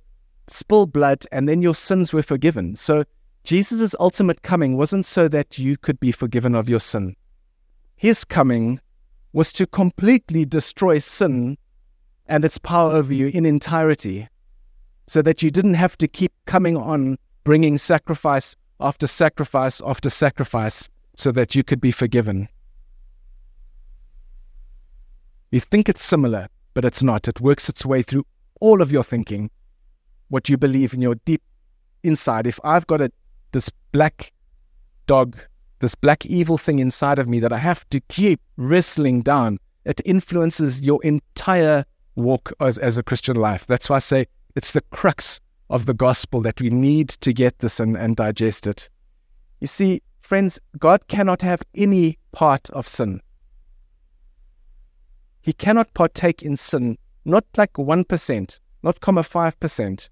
spill 0.47 0.85
blood, 0.85 1.25
and 1.31 1.49
then 1.49 1.63
your 1.63 1.73
sins 1.73 2.13
were 2.13 2.21
forgiven. 2.21 2.75
So 2.75 3.03
Jesus' 3.43 3.95
ultimate 3.99 4.43
coming 4.43 4.77
wasn't 4.77 5.07
so 5.07 5.27
that 5.29 5.57
you 5.57 5.75
could 5.75 5.99
be 5.99 6.11
forgiven 6.11 6.53
of 6.53 6.69
your 6.69 6.79
sin. 6.79 7.15
His 7.95 8.23
coming 8.23 8.79
was 9.33 9.51
to 9.53 9.65
completely 9.65 10.45
destroy 10.45 10.99
sin 10.99 11.57
and 12.27 12.45
its 12.45 12.59
power 12.59 12.91
over 12.91 13.11
you 13.11 13.27
in 13.27 13.43
entirety, 13.43 14.27
so 15.07 15.23
that 15.23 15.41
you 15.41 15.49
didn't 15.49 15.73
have 15.73 15.97
to 15.97 16.07
keep 16.07 16.31
coming 16.45 16.77
on 16.77 17.17
bringing 17.43 17.79
sacrifice 17.79 18.55
after 18.79 19.07
sacrifice 19.07 19.81
after 19.83 20.11
sacrifice 20.11 20.89
so 21.21 21.31
that 21.31 21.53
you 21.53 21.63
could 21.63 21.79
be 21.79 21.91
forgiven. 21.91 22.49
You 25.51 25.59
think 25.59 25.87
it's 25.87 26.03
similar, 26.03 26.47
but 26.73 26.83
it's 26.83 27.03
not. 27.03 27.27
It 27.27 27.39
works 27.39 27.69
its 27.69 27.85
way 27.85 28.01
through 28.01 28.25
all 28.59 28.81
of 28.81 28.91
your 28.91 29.03
thinking, 29.03 29.51
what 30.29 30.49
you 30.49 30.57
believe 30.57 30.95
in 30.95 31.01
your 31.01 31.15
deep 31.25 31.43
inside. 32.01 32.47
If 32.47 32.59
I've 32.63 32.87
got 32.87 33.01
a, 33.01 33.11
this 33.51 33.69
black 33.91 34.31
dog, 35.05 35.37
this 35.79 35.93
black 35.93 36.25
evil 36.25 36.57
thing 36.57 36.79
inside 36.79 37.19
of 37.19 37.27
me 37.27 37.39
that 37.39 37.53
I 37.53 37.59
have 37.59 37.87
to 37.89 37.99
keep 37.99 38.41
wrestling 38.57 39.21
down, 39.21 39.59
it 39.85 40.01
influences 40.05 40.81
your 40.81 41.03
entire 41.03 41.85
walk 42.15 42.51
as, 42.59 42.79
as 42.79 42.97
a 42.97 43.03
Christian 43.03 43.35
life. 43.35 43.67
That's 43.67 43.89
why 43.89 43.97
I 43.97 43.99
say 43.99 44.25
it's 44.55 44.71
the 44.71 44.81
crux 44.89 45.39
of 45.69 45.85
the 45.85 45.93
gospel 45.93 46.41
that 46.41 46.59
we 46.59 46.71
need 46.71 47.09
to 47.09 47.31
get 47.31 47.59
this 47.59 47.79
and, 47.79 47.95
and 47.95 48.15
digest 48.15 48.65
it. 48.65 48.89
You 49.59 49.67
see, 49.67 50.01
Friends, 50.21 50.59
God 50.77 51.07
cannot 51.07 51.41
have 51.41 51.61
any 51.75 52.17
part 52.31 52.69
of 52.69 52.87
sin. 52.87 53.21
He 55.41 55.53
cannot 55.53 55.93
partake 55.93 56.43
in 56.43 56.55
sin, 56.55 56.97
not 57.25 57.45
like 57.57 57.73
1%, 57.73 58.59
not 58.83 59.01
comma 59.01 59.21
5%. 59.21 60.09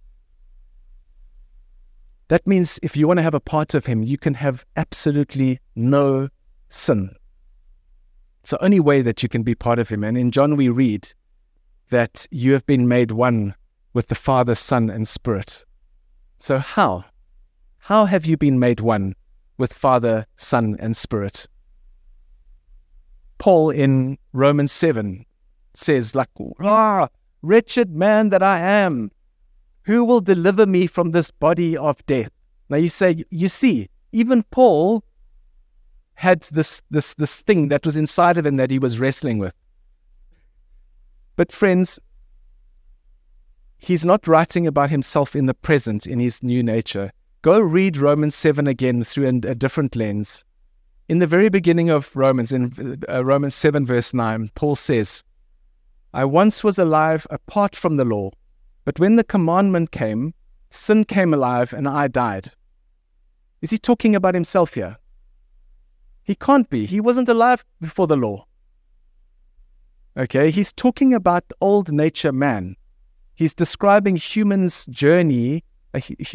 That 2.29 2.45
means 2.45 2.79
if 2.83 2.95
you 2.95 3.07
want 3.07 3.17
to 3.17 3.23
have 3.23 3.33
a 3.33 3.39
part 3.39 3.73
of 3.73 3.85
Him, 3.85 4.03
you 4.03 4.17
can 4.17 4.35
have 4.35 4.65
absolutely 4.75 5.59
no 5.75 6.29
sin. 6.69 7.15
It's 8.41 8.51
the 8.51 8.63
only 8.63 8.79
way 8.79 9.01
that 9.01 9.23
you 9.23 9.29
can 9.29 9.43
be 9.43 9.55
part 9.55 9.79
of 9.79 9.89
Him. 9.89 10.03
And 10.03 10.17
in 10.17 10.31
John, 10.31 10.55
we 10.55 10.69
read 10.69 11.11
that 11.89 12.27
you 12.29 12.53
have 12.53 12.65
been 12.65 12.87
made 12.87 13.11
one 13.11 13.55
with 13.93 14.07
the 14.07 14.15
Father, 14.15 14.55
Son, 14.55 14.89
and 14.89 15.07
Spirit. 15.07 15.65
So, 16.39 16.59
how? 16.59 17.05
How 17.79 18.05
have 18.05 18.25
you 18.25 18.37
been 18.37 18.59
made 18.59 18.79
one? 18.79 19.15
With 19.59 19.73
Father, 19.73 20.25
Son, 20.37 20.75
and 20.79 20.97
Spirit. 20.97 21.47
Paul 23.37 23.69
in 23.69 24.17
Romans 24.33 24.71
7 24.71 25.25
says, 25.73 26.15
like, 26.15 26.29
ah, 26.61 27.07
wretched 27.41 27.91
man 27.91 28.29
that 28.29 28.41
I 28.41 28.59
am, 28.59 29.11
who 29.83 30.03
will 30.03 30.21
deliver 30.21 30.65
me 30.65 30.87
from 30.87 31.11
this 31.11 31.29
body 31.29 31.77
of 31.77 32.03
death? 32.05 32.31
Now 32.69 32.77
you 32.77 32.89
say, 32.89 33.23
you 33.29 33.49
see, 33.49 33.89
even 34.11 34.43
Paul 34.43 35.03
had 36.15 36.41
this, 36.43 36.81
this, 36.89 37.13
this 37.13 37.37
thing 37.37 37.69
that 37.69 37.85
was 37.85 37.95
inside 37.95 38.37
of 38.37 38.45
him 38.45 38.57
that 38.57 38.71
he 38.71 38.79
was 38.79 38.99
wrestling 38.99 39.37
with. 39.37 39.53
But 41.35 41.51
friends, 41.51 41.99
he's 43.77 44.03
not 44.03 44.27
writing 44.27 44.67
about 44.67 44.89
himself 44.89 45.35
in 45.35 45.45
the 45.45 45.53
present 45.53 46.05
in 46.05 46.19
his 46.19 46.43
new 46.43 46.61
nature. 46.61 47.11
Go 47.41 47.59
read 47.59 47.97
Romans 47.97 48.35
7 48.35 48.67
again 48.67 49.03
through 49.03 49.27
a 49.27 49.55
different 49.55 49.95
lens. 49.95 50.43
In 51.07 51.19
the 51.19 51.27
very 51.27 51.49
beginning 51.49 51.89
of 51.89 52.13
Romans, 52.15 52.51
in 52.51 53.01
uh, 53.07 53.23
Romans 53.23 53.55
7, 53.55 53.85
verse 53.85 54.13
9, 54.13 54.51
Paul 54.55 54.75
says, 54.75 55.23
I 56.13 56.25
once 56.25 56.63
was 56.63 56.77
alive 56.77 57.25
apart 57.29 57.75
from 57.75 57.95
the 57.95 58.05
law, 58.05 58.31
but 58.83 58.99
when 58.99 59.15
the 59.15 59.23
commandment 59.23 59.91
came, 59.91 60.33
sin 60.69 61.05
came 61.05 61.33
alive 61.33 61.71
and 61.71 61.87
I 61.87 62.09
died. 62.09 62.49
Is 63.61 63.69
he 63.69 63.77
talking 63.77 64.15
about 64.15 64.33
himself 64.33 64.73
here? 64.73 64.97
He 66.23 66.35
can't 66.35 66.69
be. 66.69 66.85
He 66.85 66.99
wasn't 66.99 67.29
alive 67.29 67.63
before 67.79 68.07
the 68.07 68.17
law. 68.17 68.45
Okay, 70.17 70.51
he's 70.51 70.73
talking 70.73 71.13
about 71.13 71.43
old 71.61 71.91
nature 71.91 72.31
man. 72.31 72.75
He's 73.35 73.53
describing 73.53 74.17
humans' 74.17 74.85
journey, 74.87 75.63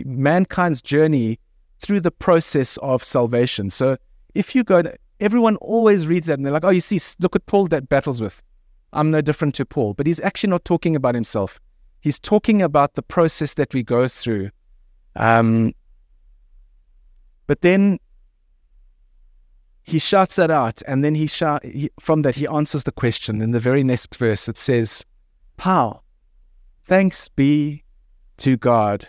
mankind's 0.04 0.82
journey 0.82 1.38
through 1.78 2.00
the 2.00 2.11
process 2.11 2.76
of 2.78 3.04
salvation. 3.04 3.70
So 3.70 3.96
if 4.34 4.54
you 4.54 4.64
go, 4.64 4.82
everyone 5.20 5.56
always 5.56 6.06
reads 6.06 6.26
that 6.26 6.34
and 6.34 6.46
they're 6.46 6.52
like, 6.52 6.64
oh, 6.64 6.70
you 6.70 6.80
see, 6.80 7.00
look 7.20 7.37
at 7.37 7.46
Paul 7.46 7.66
that 7.66 7.88
battles 7.88 8.20
with. 8.20 8.42
I'm 8.92 9.11
no 9.11 9.20
different 9.20 9.54
to 9.56 9.66
Paul. 9.66 9.94
But 9.94 10.06
he's 10.06 10.20
actually 10.20 10.50
not 10.50 10.64
talking 10.64 10.96
about 10.96 11.14
himself. 11.14 11.61
He's 12.00 12.18
talking 12.18 12.62
about 12.62 12.94
the 12.94 13.02
process 13.02 13.54
that 13.54 13.75
we 13.75 13.82
go 13.82 14.08
through. 14.08 14.50
Um, 15.16 15.75
but 17.46 17.61
then 17.61 17.99
he 19.82 19.99
shouts 19.99 20.37
that 20.37 20.50
out, 20.50 20.80
and 20.88 21.04
then 21.04 21.14
he, 21.14 21.26
shout, 21.26 21.64
he 21.64 21.90
from 22.00 22.23
that 22.23 22.34
he 22.34 22.46
answers 22.46 22.84
the 22.84 22.92
question. 22.92 23.42
In 23.42 23.50
the 23.50 23.61
very 23.61 23.84
next 23.84 24.16
verse, 24.16 24.49
it 24.49 24.56
says, 24.56 25.04
"How? 25.58 26.00
Thanks 26.87 27.28
be 27.28 27.84
to 28.38 28.56
God 28.56 29.06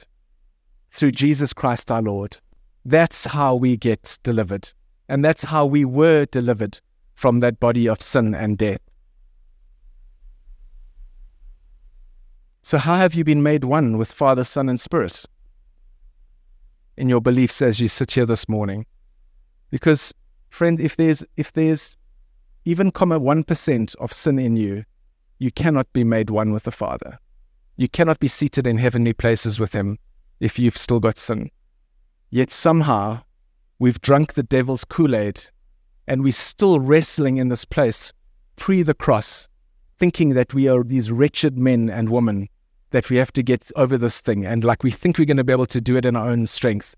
through 0.95 1.11
Jesus 1.11 1.53
Christ 1.53 1.91
our 1.91 2.01
Lord. 2.01 2.37
That's 2.85 3.25
how 3.25 3.55
we 3.55 3.75
get 3.77 4.17
delivered, 4.23 4.71
and 5.09 5.23
that's 5.23 5.43
how 5.43 5.65
we 5.65 5.83
were 5.83 6.25
delivered 6.25 6.79
from 7.13 7.41
that 7.41 7.59
body 7.59 7.87
of 7.87 8.01
sin 8.01 8.33
and 8.33 8.57
death." 8.57 8.81
So, 12.61 12.77
how 12.77 12.95
have 12.95 13.13
you 13.13 13.23
been 13.23 13.43
made 13.43 13.63
one 13.65 13.97
with 13.97 14.11
Father, 14.11 14.43
Son, 14.43 14.69
and 14.69 14.79
Spirit 14.79 15.25
in 16.97 17.09
your 17.09 17.21
beliefs 17.21 17.61
as 17.61 17.79
you 17.79 17.87
sit 17.87 18.11
here 18.11 18.25
this 18.25 18.47
morning? 18.47 18.85
Because 19.69 20.13
Friend, 20.55 20.79
if 20.79 20.95
there's 20.95 21.21
if 21.35 21.51
there's 21.51 21.97
even 22.63 22.89
comma 22.89 23.19
one 23.19 23.43
percent 23.43 23.93
of 23.99 24.13
sin 24.13 24.39
in 24.39 24.55
you, 24.55 24.85
you 25.37 25.51
cannot 25.51 25.91
be 25.91 26.05
made 26.05 26.29
one 26.29 26.53
with 26.53 26.63
the 26.63 26.71
Father. 26.71 27.19
You 27.75 27.89
cannot 27.89 28.19
be 28.19 28.29
seated 28.29 28.65
in 28.65 28.77
heavenly 28.77 29.11
places 29.11 29.59
with 29.59 29.73
him 29.73 29.99
if 30.39 30.59
you've 30.59 30.77
still 30.77 30.99
got 30.99 31.17
sin. 31.17 31.49
Yet 32.29 32.51
somehow 32.51 33.21
we've 33.79 34.01
drunk 34.01 34.33
the 34.33 34.43
devil's 34.43 34.83
Kool-Aid 34.83 35.41
and 36.07 36.23
we're 36.23 36.31
still 36.31 36.79
wrestling 36.79 37.37
in 37.37 37.49
this 37.49 37.65
place 37.65 38.13
pre 38.55 38.83
the 38.83 38.93
cross, 38.93 39.47
thinking 39.97 40.29
that 40.33 40.53
we 40.53 40.67
are 40.67 40.83
these 40.83 41.11
wretched 41.11 41.57
men 41.57 41.89
and 41.89 42.09
women 42.09 42.49
that 42.91 43.09
we 43.09 43.17
have 43.17 43.33
to 43.33 43.43
get 43.43 43.71
over 43.75 43.97
this 43.97 44.21
thing 44.21 44.45
and 44.45 44.63
like 44.63 44.83
we 44.83 44.91
think 44.91 45.17
we're 45.17 45.25
going 45.25 45.37
to 45.37 45.43
be 45.43 45.51
able 45.51 45.65
to 45.65 45.81
do 45.81 45.97
it 45.97 46.05
in 46.05 46.15
our 46.15 46.29
own 46.29 46.47
strength. 46.47 46.95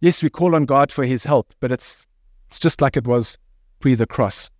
Yes, 0.00 0.22
we 0.22 0.30
call 0.30 0.54
on 0.54 0.64
God 0.64 0.90
for 0.90 1.04
his 1.04 1.24
help, 1.24 1.54
but 1.60 1.70
it's 1.70 2.06
it's 2.46 2.58
just 2.58 2.80
like 2.80 2.96
it 2.96 3.06
was 3.06 3.38
pre 3.78 3.94
the 3.94 4.06
cross. 4.06 4.50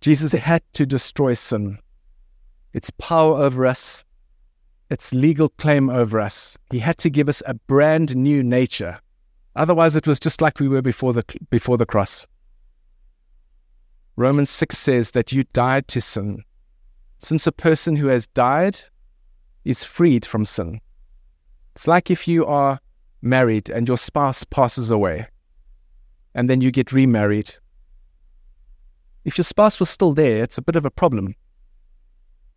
Jesus 0.00 0.32
had 0.32 0.62
to 0.72 0.84
destroy 0.84 1.34
sin, 1.34 1.78
its 2.72 2.90
power 2.98 3.36
over 3.36 3.64
us, 3.64 4.04
its 4.92 5.14
legal 5.14 5.48
claim 5.48 5.88
over 5.88 6.20
us. 6.20 6.58
He 6.70 6.78
had 6.78 6.98
to 6.98 7.08
give 7.08 7.28
us 7.30 7.42
a 7.46 7.54
brand 7.54 8.14
new 8.14 8.42
nature. 8.42 9.00
Otherwise, 9.56 9.96
it 9.96 10.06
was 10.06 10.20
just 10.20 10.42
like 10.42 10.60
we 10.60 10.68
were 10.68 10.82
before 10.82 11.14
the, 11.14 11.24
before 11.48 11.78
the 11.78 11.86
cross. 11.86 12.26
Romans 14.16 14.50
6 14.50 14.76
says 14.76 15.12
that 15.12 15.32
you 15.32 15.44
died 15.54 15.88
to 15.88 16.02
sin. 16.02 16.44
Since 17.18 17.46
a 17.46 17.52
person 17.52 17.96
who 17.96 18.08
has 18.08 18.26
died 18.28 18.78
is 19.64 19.82
freed 19.82 20.26
from 20.26 20.44
sin. 20.44 20.78
It's 21.74 21.88
like 21.88 22.10
if 22.10 22.28
you 22.28 22.44
are 22.44 22.78
married 23.22 23.70
and 23.70 23.88
your 23.88 23.96
spouse 23.96 24.44
passes 24.44 24.90
away 24.90 25.26
and 26.34 26.50
then 26.50 26.60
you 26.60 26.70
get 26.70 26.92
remarried. 26.92 27.50
If 29.24 29.38
your 29.38 29.44
spouse 29.44 29.80
was 29.80 29.88
still 29.88 30.12
there, 30.12 30.42
it's 30.42 30.58
a 30.58 30.62
bit 30.62 30.76
of 30.76 30.84
a 30.84 30.90
problem. 30.90 31.34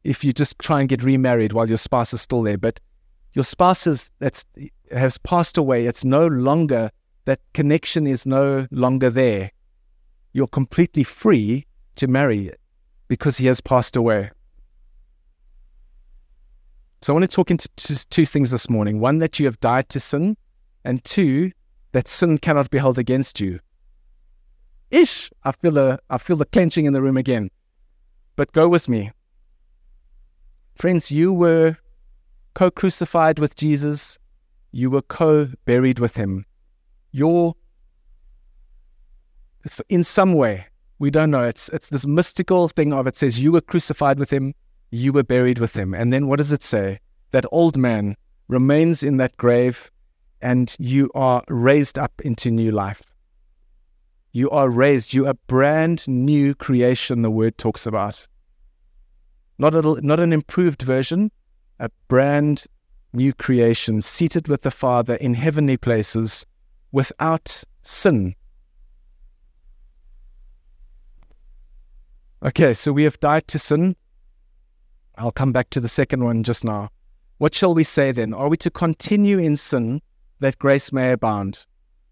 If 0.06 0.24
you 0.24 0.32
just 0.32 0.60
try 0.60 0.80
and 0.80 0.88
get 0.88 1.02
remarried 1.02 1.52
while 1.52 1.68
your 1.68 1.80
spouse 1.80 2.14
is 2.14 2.22
still 2.22 2.44
there, 2.44 2.60
but 2.60 2.80
your 3.34 3.44
spouse 3.44 3.88
is, 3.88 4.12
that's, 4.20 4.46
has 4.92 5.18
passed 5.18 5.58
away, 5.58 5.88
it's 5.88 6.06
no 6.06 6.28
longer, 6.28 6.92
that 7.26 7.40
connection 7.54 8.06
is 8.06 8.28
no 8.28 8.68
longer 8.70 9.10
there. 9.10 9.52
You're 10.32 10.48
completely 10.48 11.04
free 11.04 11.66
to 11.96 12.08
marry 12.08 12.52
because 13.08 13.38
he 13.38 13.48
has 13.48 13.60
passed 13.60 13.96
away. 13.96 14.30
So 17.02 17.12
I 17.12 17.16
want 17.16 17.30
to 17.30 17.36
talk 17.36 17.50
into 17.50 17.68
two 18.10 18.26
things 18.28 18.52
this 18.52 18.70
morning. 18.70 19.00
One, 19.00 19.18
that 19.20 19.40
you 19.40 19.48
have 19.48 19.60
died 19.60 19.90
to 19.90 20.00
sin, 20.00 20.38
and 20.84 21.04
two, 21.04 21.52
that 21.94 22.08
sin 22.08 22.38
cannot 22.38 22.70
be 22.70 22.78
held 22.78 23.00
against 23.00 23.40
you. 23.40 23.60
Ish, 24.92 25.32
I 25.44 25.52
feel 25.52 25.72
the 25.72 26.00
I 26.10 26.20
feel 26.20 26.36
the 26.36 26.46
clenching 26.46 26.86
in 26.86 26.94
the 26.94 27.02
room 27.02 27.18
again. 27.18 27.50
But 28.36 28.52
go 28.52 28.70
with 28.70 28.88
me. 28.88 29.12
Friends, 30.76 31.10
you 31.10 31.32
were 31.34 31.78
co-crucified 32.54 33.40
with 33.40 33.56
Jesus. 33.56 34.20
You 34.72 34.90
were 34.90 35.02
co-buried 35.02 36.00
with 36.00 36.16
him. 36.16 36.46
You're 37.12 37.56
in 39.90 40.04
some 40.04 40.34
way, 40.34 40.68
we 41.00 41.10
don't 41.10 41.32
know. 41.32 41.44
It's 41.44 41.70
it's 41.70 41.90
this 41.90 42.06
mystical 42.06 42.70
thing 42.70 42.94
of 42.94 43.08
it 43.08 43.16
says 43.16 43.40
you 43.40 43.52
were 43.52 43.62
crucified 43.62 44.20
with 44.20 44.32
him, 44.32 44.54
you 44.92 45.12
were 45.12 45.24
buried 45.24 45.60
with 45.60 45.76
him. 45.76 45.94
And 45.94 46.14
then 46.14 46.28
what 46.28 46.38
does 46.38 46.52
it 46.52 46.64
say? 46.64 47.00
That 47.32 47.46
old 47.52 47.78
man 47.78 48.16
remains 48.48 49.02
in 49.02 49.18
that 49.18 49.36
grave 49.38 49.90
and 50.42 50.76
you 50.78 51.10
are 51.16 51.44
raised 51.48 51.98
up 51.98 52.22
into 52.24 52.52
new 52.52 52.72
life. 52.72 53.02
You 54.34 54.50
are 54.50 54.70
raised, 54.70 55.14
you 55.14 55.26
are 55.26 55.32
a 55.32 55.36
brand 55.48 56.08
new 56.08 56.54
creation, 56.54 57.22
the 57.22 57.32
word 57.32 57.58
talks 57.58 57.86
about. 57.86 58.28
Not, 59.58 59.74
a, 59.74 59.82
not 60.02 60.20
an 60.20 60.34
improved 60.34 60.82
version, 60.82 61.32
a 61.80 61.90
brand 62.08 62.66
new 63.14 63.34
creation, 63.34 64.02
seated 64.02 64.48
with 64.48 64.62
the 64.62 64.72
Father 64.72 65.16
in 65.16 65.34
heavenly 65.34 65.78
places 65.78 66.46
without 66.92 67.64
sin. 67.82 68.36
Okay, 72.44 72.74
so 72.74 72.92
we 72.92 73.04
have 73.04 73.20
died 73.20 73.48
to 73.48 73.58
sin. 73.58 73.96
I'll 75.18 75.32
come 75.32 75.52
back 75.52 75.70
to 75.72 75.80
the 75.80 75.88
second 75.88 76.24
one 76.24 76.44
just 76.44 76.64
now. 76.64 76.90
What 77.38 77.56
shall 77.56 77.74
we 77.74 77.84
say 77.84 78.12
then? 78.12 78.34
Are 78.34 78.50
we 78.50 78.58
to 78.58 78.70
continue 78.70 79.40
in 79.40 79.58
sin 79.58 80.02
that 80.40 80.60
grace 80.60 80.92
may 80.92 81.12
abound? 81.12 81.66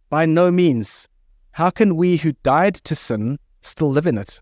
By 0.10 0.26
no 0.26 0.50
means. 0.52 1.08
How 1.52 1.70
can 1.70 1.96
we 1.96 2.18
who 2.18 2.32
died 2.44 2.76
to 2.76 2.96
sin 2.96 3.40
still 3.62 3.92
live 3.92 4.08
in 4.08 4.18
it? 4.18 4.42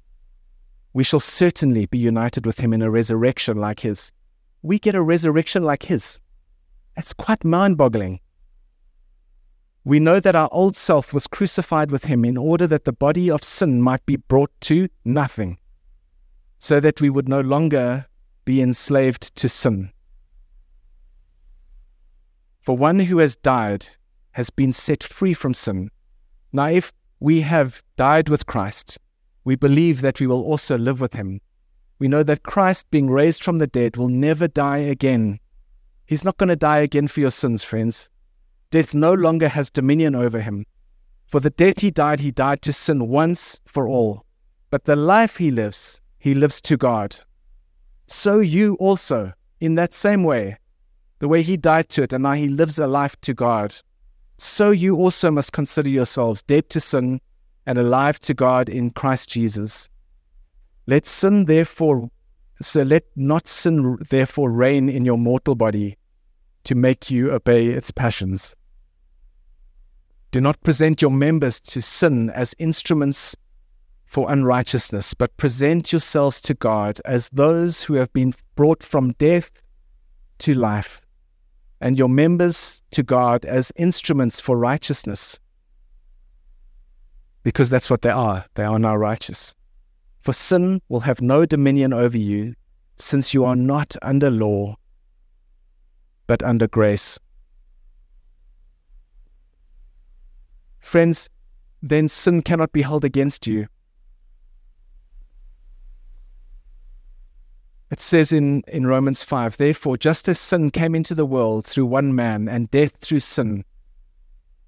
we 0.93 1.03
shall 1.03 1.19
certainly 1.19 1.85
be 1.85 1.97
united 1.97 2.45
with 2.45 2.59
him 2.59 2.73
in 2.73 2.81
a 2.81 2.91
resurrection 2.91 3.57
like 3.57 3.79
his. 3.81 4.11
We 4.61 4.77
get 4.77 4.95
a 4.95 5.01
resurrection 5.01 5.63
like 5.63 5.83
his. 5.83 6.19
That's 6.95 7.13
quite 7.13 7.45
mind 7.45 7.77
boggling. 7.77 8.19
We 9.83 9.99
know 9.99 10.19
that 10.19 10.35
our 10.35 10.49
old 10.51 10.75
self 10.77 11.13
was 11.13 11.27
crucified 11.27 11.89
with 11.89 12.05
him 12.05 12.23
in 12.23 12.37
order 12.37 12.67
that 12.67 12.85
the 12.85 12.93
body 12.93 13.31
of 13.31 13.43
sin 13.43 13.81
might 13.81 14.05
be 14.05 14.17
brought 14.17 14.51
to 14.61 14.89
nothing, 15.03 15.57
so 16.59 16.79
that 16.79 17.01
we 17.01 17.09
would 17.09 17.27
no 17.27 17.41
longer 17.41 18.05
be 18.45 18.61
enslaved 18.61 19.33
to 19.37 19.49
sin. 19.49 19.91
For 22.61 22.77
one 22.77 22.99
who 22.99 23.17
has 23.17 23.35
died 23.35 23.87
has 24.31 24.51
been 24.51 24.71
set 24.71 25.03
free 25.03 25.33
from 25.33 25.53
sin. 25.53 25.89
Now, 26.53 26.67
if 26.67 26.93
we 27.19 27.41
have 27.41 27.81
died 27.95 28.29
with 28.29 28.45
Christ, 28.45 28.99
we 29.43 29.55
believe 29.55 30.01
that 30.01 30.19
we 30.19 30.27
will 30.27 30.43
also 30.43 30.77
live 30.77 31.01
with 31.01 31.13
him. 31.13 31.41
We 31.99 32.07
know 32.07 32.23
that 32.23 32.43
Christ, 32.43 32.89
being 32.91 33.09
raised 33.09 33.43
from 33.43 33.57
the 33.57 33.67
dead, 33.67 33.97
will 33.97 34.07
never 34.07 34.47
die 34.47 34.79
again. 34.79 35.39
He's 36.05 36.23
not 36.23 36.37
going 36.37 36.49
to 36.49 36.55
die 36.55 36.79
again 36.79 37.07
for 37.07 37.19
your 37.19 37.31
sins, 37.31 37.63
friends. 37.63 38.09
Death 38.69 38.93
no 38.93 39.13
longer 39.13 39.47
has 39.47 39.69
dominion 39.69 40.15
over 40.15 40.39
him. 40.39 40.65
For 41.27 41.39
the 41.39 41.49
death 41.49 41.79
he 41.81 41.91
died, 41.91 42.19
he 42.19 42.31
died 42.31 42.61
to 42.63 42.73
sin 42.73 43.07
once 43.07 43.59
for 43.65 43.87
all. 43.87 44.25
But 44.69 44.85
the 44.85 44.95
life 44.95 45.37
he 45.37 45.51
lives, 45.51 46.01
he 46.17 46.33
lives 46.33 46.61
to 46.61 46.77
God. 46.77 47.17
So 48.07 48.39
you 48.39 48.75
also, 48.75 49.33
in 49.59 49.75
that 49.75 49.93
same 49.93 50.23
way, 50.23 50.57
the 51.19 51.27
way 51.27 51.41
he 51.41 51.55
died 51.57 51.89
to 51.89 52.03
it, 52.03 52.13
and 52.13 52.23
now 52.23 52.33
he 52.33 52.47
lives 52.47 52.79
a 52.79 52.87
life 52.87 53.15
to 53.21 53.33
God 53.33 53.75
so 54.41 54.71
you 54.71 54.95
also 54.95 55.29
must 55.29 55.53
consider 55.53 55.87
yourselves 55.87 56.41
dead 56.41 56.67
to 56.67 56.79
sin 56.79 57.21
and 57.65 57.77
alive 57.77 58.19
to 58.19 58.33
God 58.33 58.69
in 58.69 58.91
Christ 58.91 59.29
Jesus. 59.29 59.89
Let 60.87 61.05
sin 61.05 61.45
therefore 61.45 62.09
so 62.61 62.83
let 62.83 63.03
not 63.15 63.47
sin 63.47 63.97
therefore 64.09 64.51
reign 64.51 64.87
in 64.87 65.03
your 65.03 65.17
mortal 65.17 65.55
body 65.55 65.97
to 66.63 66.75
make 66.75 67.09
you 67.09 67.31
obey 67.31 67.67
its 67.67 67.91
passions. 67.91 68.55
Do 70.31 70.39
not 70.39 70.61
present 70.63 71.01
your 71.01 71.11
members 71.11 71.59
to 71.61 71.81
sin 71.81 72.29
as 72.29 72.55
instruments 72.59 73.35
for 74.05 74.31
unrighteousness, 74.31 75.13
but 75.13 75.35
present 75.37 75.91
yourselves 75.91 76.39
to 76.41 76.53
God 76.53 77.01
as 77.05 77.29
those 77.29 77.83
who 77.83 77.95
have 77.95 78.11
been 78.13 78.33
brought 78.55 78.83
from 78.83 79.13
death 79.13 79.51
to 80.39 80.53
life, 80.53 81.01
and 81.79 81.97
your 81.97 82.09
members 82.09 82.81
to 82.91 83.03
God 83.03 83.45
as 83.45 83.71
instruments 83.75 84.39
for 84.39 84.57
righteousness. 84.57 85.39
Because 87.43 87.69
that's 87.69 87.89
what 87.89 88.01
they 88.01 88.09
are. 88.09 88.45
They 88.55 88.63
are 88.63 88.79
now 88.79 88.95
righteous. 88.95 89.55
For 90.21 90.33
sin 90.33 90.81
will 90.89 90.99
have 91.01 91.21
no 91.21 91.45
dominion 91.45 91.93
over 91.93 92.17
you, 92.17 92.53
since 92.95 93.33
you 93.33 93.43
are 93.43 93.55
not 93.55 93.95
under 94.01 94.29
law, 94.29 94.75
but 96.27 96.43
under 96.43 96.67
grace. 96.67 97.19
Friends, 100.79 101.29
then 101.81 102.07
sin 102.07 102.41
cannot 102.43 102.71
be 102.71 102.83
held 102.83 103.03
against 103.03 103.47
you. 103.47 103.67
It 107.89 107.99
says 107.99 108.31
in, 108.31 108.63
in 108.67 108.87
Romans 108.87 109.21
5 109.21 109.57
Therefore, 109.57 109.97
just 109.97 110.29
as 110.29 110.39
sin 110.39 110.71
came 110.71 110.95
into 110.95 111.13
the 111.13 111.25
world 111.25 111.65
through 111.65 111.87
one 111.87 112.15
man, 112.15 112.47
and 112.47 112.71
death 112.71 112.93
through 113.01 113.19
sin, 113.19 113.65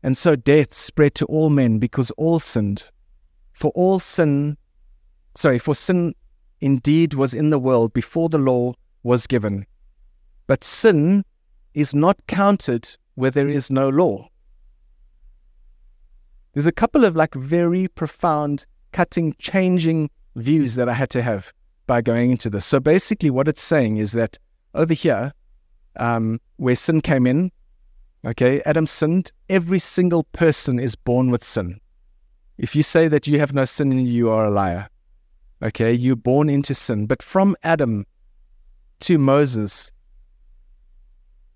and 0.04 0.18
so 0.18 0.36
death 0.36 0.74
spread 0.74 1.16
to 1.16 1.26
all 1.26 1.50
men 1.50 1.80
because 1.80 2.12
all 2.12 2.40
sinned. 2.40 2.90
For 3.54 3.72
all 3.72 4.00
sin 4.00 4.58
sorry, 5.36 5.60
for 5.60 5.76
sin 5.76 6.16
indeed 6.62 7.14
was 7.14 7.34
in 7.34 7.50
the 7.50 7.60
world 7.60 7.94
before 7.94 8.30
the 8.30 8.38
law 8.38 8.74
was 9.04 9.28
given. 9.28 9.66
But 10.48 10.64
sin 10.64 11.26
is 11.74 11.96
not 11.96 12.26
counted 12.28 12.96
where 13.16 13.32
there 13.32 13.50
is 13.50 13.72
no 13.72 13.90
law. 13.90 14.28
There's 16.54 16.66
a 16.66 16.72
couple 16.72 17.04
of 17.04 17.16
like 17.16 17.34
very 17.34 17.88
profound, 17.88 18.66
cutting, 18.92 19.36
changing 19.40 20.10
views 20.36 20.76
that 20.76 20.88
I 20.88 20.94
had 20.94 21.10
to 21.12 21.22
have 21.22 21.52
by 21.88 22.02
going 22.02 22.32
into 22.32 22.50
this. 22.50 22.66
So 22.66 22.80
basically, 22.80 23.30
what 23.30 23.48
it's 23.48 23.62
saying 23.62 23.98
is 23.98 24.12
that 24.14 24.38
over 24.76 24.94
here, 24.94 25.34
um, 25.98 26.40
where 26.58 26.76
sin 26.76 27.02
came 27.02 27.26
in, 27.28 27.52
okay, 28.26 28.62
Adam 28.66 28.86
sinned, 28.86 29.32
every 29.50 29.80
single 29.80 30.24
person 30.24 30.80
is 30.80 30.96
born 30.96 31.30
with 31.30 31.44
sin. 31.44 31.80
If 32.58 32.76
you 32.76 32.84
say 32.84 33.08
that 33.08 33.28
you 33.28 33.40
have 33.40 33.54
no 33.54 33.66
sin 33.66 33.92
in 33.92 34.00
you, 34.00 34.12
you 34.12 34.30
are 34.30 34.46
a 34.46 34.52
liar. 34.52 34.88
Okay, 35.62 35.94
you're 35.94 36.16
born 36.16 36.50
into 36.50 36.74
sin. 36.74 37.06
But 37.06 37.24
from 37.24 37.56
Adam 37.64 38.06
to 39.02 39.18
Moses, 39.18 39.92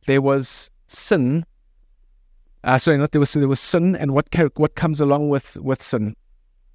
there 0.06 0.22
was 0.22 0.72
sin. 0.88 1.46
Uh, 2.64 2.78
sorry, 2.78 2.98
not 2.98 3.12
there 3.12 3.20
was 3.20 3.30
sin. 3.30 3.42
there 3.42 3.50
was 3.50 3.60
sin, 3.60 3.96
and 3.96 4.14
what 4.14 4.28
what 4.56 4.76
comes 4.76 5.00
along 5.00 5.30
with 5.30 5.58
with 5.58 5.82
sin, 5.82 6.16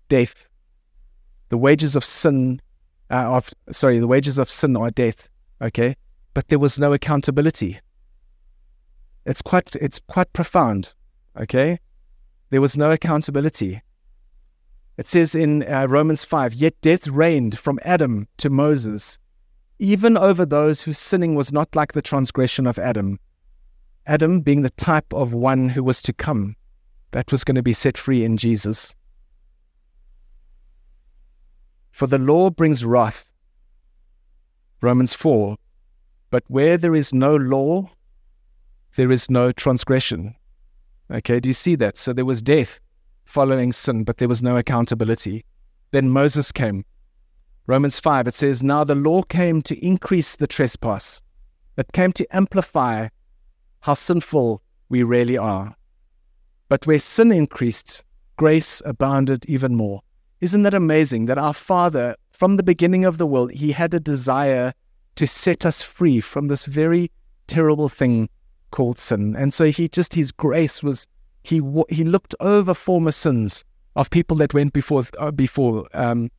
death. 0.08 0.46
The 1.48 1.58
wages 1.58 1.96
of 1.96 2.04
sin, 2.04 2.60
uh, 3.10 3.34
of 3.36 3.50
sorry, 3.70 3.98
the 3.98 4.06
wages 4.06 4.38
of 4.38 4.50
sin 4.50 4.76
are 4.76 4.90
death. 4.90 5.28
Okay, 5.60 5.96
but 6.34 6.48
there 6.48 6.58
was 6.58 6.78
no 6.78 6.92
accountability. 6.92 7.80
It's 9.24 9.42
quite 9.42 9.74
it's 9.76 10.00
quite 10.08 10.32
profound. 10.32 10.94
Okay, 11.38 11.78
there 12.50 12.60
was 12.60 12.76
no 12.76 12.90
accountability. 12.90 13.80
It 14.98 15.06
says 15.06 15.34
in 15.34 15.62
uh, 15.62 15.86
Romans 15.88 16.24
5 16.24 16.54
Yet 16.54 16.74
death 16.80 17.08
reigned 17.08 17.58
from 17.58 17.78
Adam 17.82 18.28
to 18.38 18.50
Moses, 18.50 19.18
even 19.78 20.16
over 20.16 20.44
those 20.44 20.82
whose 20.82 20.98
sinning 20.98 21.34
was 21.34 21.52
not 21.52 21.74
like 21.74 21.92
the 21.92 22.02
transgression 22.02 22.66
of 22.66 22.78
Adam. 22.78 23.18
Adam 24.06 24.40
being 24.40 24.62
the 24.62 24.70
type 24.70 25.12
of 25.14 25.32
one 25.32 25.68
who 25.68 25.82
was 25.82 26.02
to 26.02 26.12
come, 26.12 26.56
that 27.12 27.30
was 27.30 27.44
going 27.44 27.54
to 27.54 27.62
be 27.62 27.72
set 27.72 27.96
free 27.96 28.24
in 28.24 28.36
Jesus. 28.36 28.94
For 31.90 32.06
the 32.06 32.18
law 32.18 32.50
brings 32.50 32.84
wrath. 32.84 33.32
Romans 34.80 35.14
4 35.14 35.56
But 36.30 36.42
where 36.48 36.76
there 36.76 36.94
is 36.94 37.14
no 37.14 37.36
law, 37.36 37.90
there 38.96 39.10
is 39.10 39.30
no 39.30 39.52
transgression. 39.52 40.34
Okay, 41.10 41.40
do 41.40 41.48
you 41.48 41.54
see 41.54 41.74
that? 41.76 41.96
So 41.96 42.12
there 42.12 42.24
was 42.24 42.42
death 42.42 42.80
following 43.24 43.72
sin, 43.72 44.04
but 44.04 44.18
there 44.18 44.28
was 44.28 44.42
no 44.42 44.56
accountability. 44.56 45.44
Then 45.90 46.10
Moses 46.10 46.52
came. 46.52 46.84
Romans 47.66 48.00
5, 48.00 48.26
it 48.26 48.34
says, 48.34 48.62
Now 48.62 48.84
the 48.84 48.94
law 48.94 49.22
came 49.22 49.62
to 49.62 49.86
increase 49.86 50.36
the 50.36 50.46
trespass. 50.46 51.22
It 51.76 51.92
came 51.92 52.12
to 52.12 52.36
amplify 52.36 53.08
how 53.80 53.94
sinful 53.94 54.62
we 54.88 55.02
really 55.02 55.38
are. 55.38 55.74
But 56.68 56.86
where 56.86 56.98
sin 56.98 57.32
increased, 57.32 58.04
grace 58.36 58.82
abounded 58.84 59.44
even 59.46 59.74
more. 59.74 60.02
Isn't 60.40 60.64
that 60.64 60.74
amazing 60.74 61.26
that 61.26 61.38
our 61.38 61.54
Father, 61.54 62.16
from 62.30 62.56
the 62.56 62.62
beginning 62.62 63.04
of 63.04 63.18
the 63.18 63.26
world, 63.26 63.52
He 63.52 63.72
had 63.72 63.94
a 63.94 64.00
desire 64.00 64.74
to 65.16 65.26
set 65.26 65.64
us 65.64 65.82
free 65.82 66.20
from 66.20 66.48
this 66.48 66.64
very 66.64 67.10
terrible 67.46 67.88
thing 67.88 68.28
called 68.72 68.98
sin. 68.98 69.36
And 69.36 69.54
so 69.54 69.66
He 69.66 69.88
just, 69.88 70.14
His 70.14 70.32
grace 70.32 70.82
was 70.82 71.06
he 71.42 71.60
he 71.88 72.04
looked 72.04 72.34
over 72.40 72.74
former 72.74 73.12
sins 73.12 73.64
of 73.96 74.10
people 74.10 74.36
that 74.38 74.54
went 74.54 74.72
before 74.72 75.04
uh, 75.18 75.30
before 75.30 75.88
um, 75.94 76.30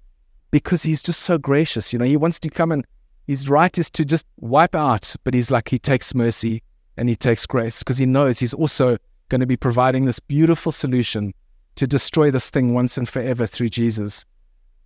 because 0.51 0.83
he's 0.83 1.03
just 1.03 1.21
so 1.21 1.37
gracious. 1.37 1.91
You 1.91 1.99
know, 1.99 2.05
he 2.05 2.17
wants 2.17 2.39
to 2.41 2.49
come 2.49 2.71
and 2.71 2.85
his 3.27 3.49
right 3.49 3.77
is 3.77 3.89
to 3.91 4.05
just 4.05 4.25
wipe 4.39 4.75
out, 4.75 5.15
but 5.23 5.33
he's 5.33 5.51
like 5.51 5.69
he 5.69 5.79
takes 5.79 6.15
mercy 6.15 6.61
and 6.97 7.09
he 7.09 7.15
takes 7.15 7.45
grace 7.45 7.79
because 7.79 7.97
he 7.97 8.05
knows 8.05 8.39
he's 8.39 8.53
also 8.53 8.97
going 9.29 9.41
to 9.41 9.47
be 9.47 9.57
providing 9.57 10.05
this 10.05 10.19
beautiful 10.19 10.71
solution 10.71 11.33
to 11.75 11.87
destroy 11.87 12.29
this 12.29 12.49
thing 12.49 12.73
once 12.73 12.97
and 12.97 13.09
forever 13.09 13.45
through 13.45 13.69
Jesus. 13.69 14.25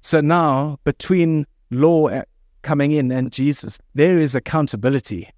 So 0.02 0.22
now 0.22 0.80
between 0.84 1.46
law 1.70 2.08
uh, 2.08 2.24
coming 2.62 2.94
in 2.94 3.12
and 3.12 3.32
Jesus, 3.32 3.78
there 3.94 4.20
is 4.20 4.36
accountability 4.36 5.30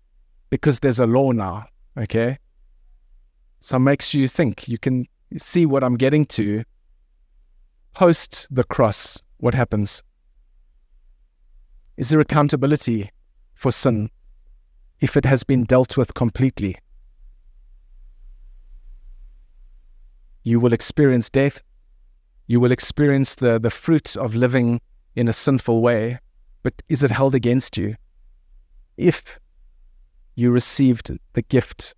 because 0.49 0.79
there's 0.79 0.99
a 0.99 1.07
law 1.07 1.31
now. 1.31 1.65
Okay. 1.97 2.37
So 3.61 3.77
it 3.77 3.79
makes 3.79 4.13
you 4.13 4.27
think. 4.27 4.67
You 4.67 4.77
can 4.77 5.05
see 5.37 5.65
what 5.65 5.83
I'm 5.83 5.95
getting 5.95 6.25
to. 6.27 6.63
Post 7.93 8.47
the 8.49 8.63
cross, 8.63 9.21
what 9.37 9.53
happens? 9.53 10.03
Is 11.97 12.09
there 12.09 12.19
accountability 12.19 13.11
for 13.55 13.71
sin 13.71 14.09
if 15.01 15.17
it 15.17 15.25
has 15.25 15.43
been 15.43 15.65
dealt 15.65 15.97
with 15.97 16.13
completely? 16.13 16.77
You 20.43 20.59
will 20.59 20.71
experience 20.71 21.29
death. 21.29 21.61
You 22.47 22.59
will 22.59 22.71
experience 22.71 23.35
the, 23.35 23.59
the 23.59 23.69
fruit 23.69 24.15
of 24.15 24.33
living 24.33 24.79
in 25.15 25.27
a 25.27 25.33
sinful 25.33 25.81
way. 25.81 26.19
But 26.63 26.81
is 26.87 27.03
it 27.03 27.11
held 27.11 27.35
against 27.35 27.77
you? 27.77 27.95
If 28.97 29.39
you 30.39 30.51
received 30.51 31.11
the 31.33 31.41
gift 31.43 31.93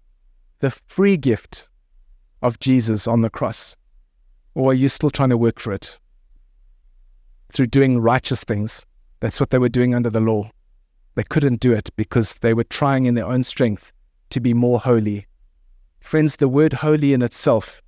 the 0.62 0.70
free 0.70 1.18
gift 1.18 1.68
of 2.42 2.60
Jesus 2.60 3.08
on 3.08 3.22
the 3.22 3.30
cross? 3.30 3.76
Or 4.56 4.72
are 4.72 4.76
you 4.76 4.90
still 4.90 5.10
trying 5.10 5.30
to 5.30 5.38
work 5.38 5.60
for 5.60 5.74
it? 5.74 6.00
Through 7.52 7.68
doing 7.68 8.00
righteous 8.00 8.44
things. 8.44 8.86
That's 9.20 9.40
what 9.40 9.50
they 9.50 9.58
were 9.58 9.70
doing 9.70 9.94
under 9.94 10.10
the 10.10 10.22
law. 10.22 10.50
They 11.16 11.24
couldn't 11.24 11.60
do 11.60 11.74
it 11.74 11.90
because 11.96 12.36
they 12.36 12.54
were 12.54 12.64
trying 12.64 13.06
in 13.06 13.16
their 13.16 13.26
own 13.26 13.44
strength 13.44 13.92
to 14.30 14.40
be 14.40 14.54
more 14.54 14.80
holy. 14.80 15.26
Friends, 16.00 16.38
the 16.38 16.48
word 16.48 16.74
holy 16.74 17.14
in 17.14 17.22
itself 17.22 17.82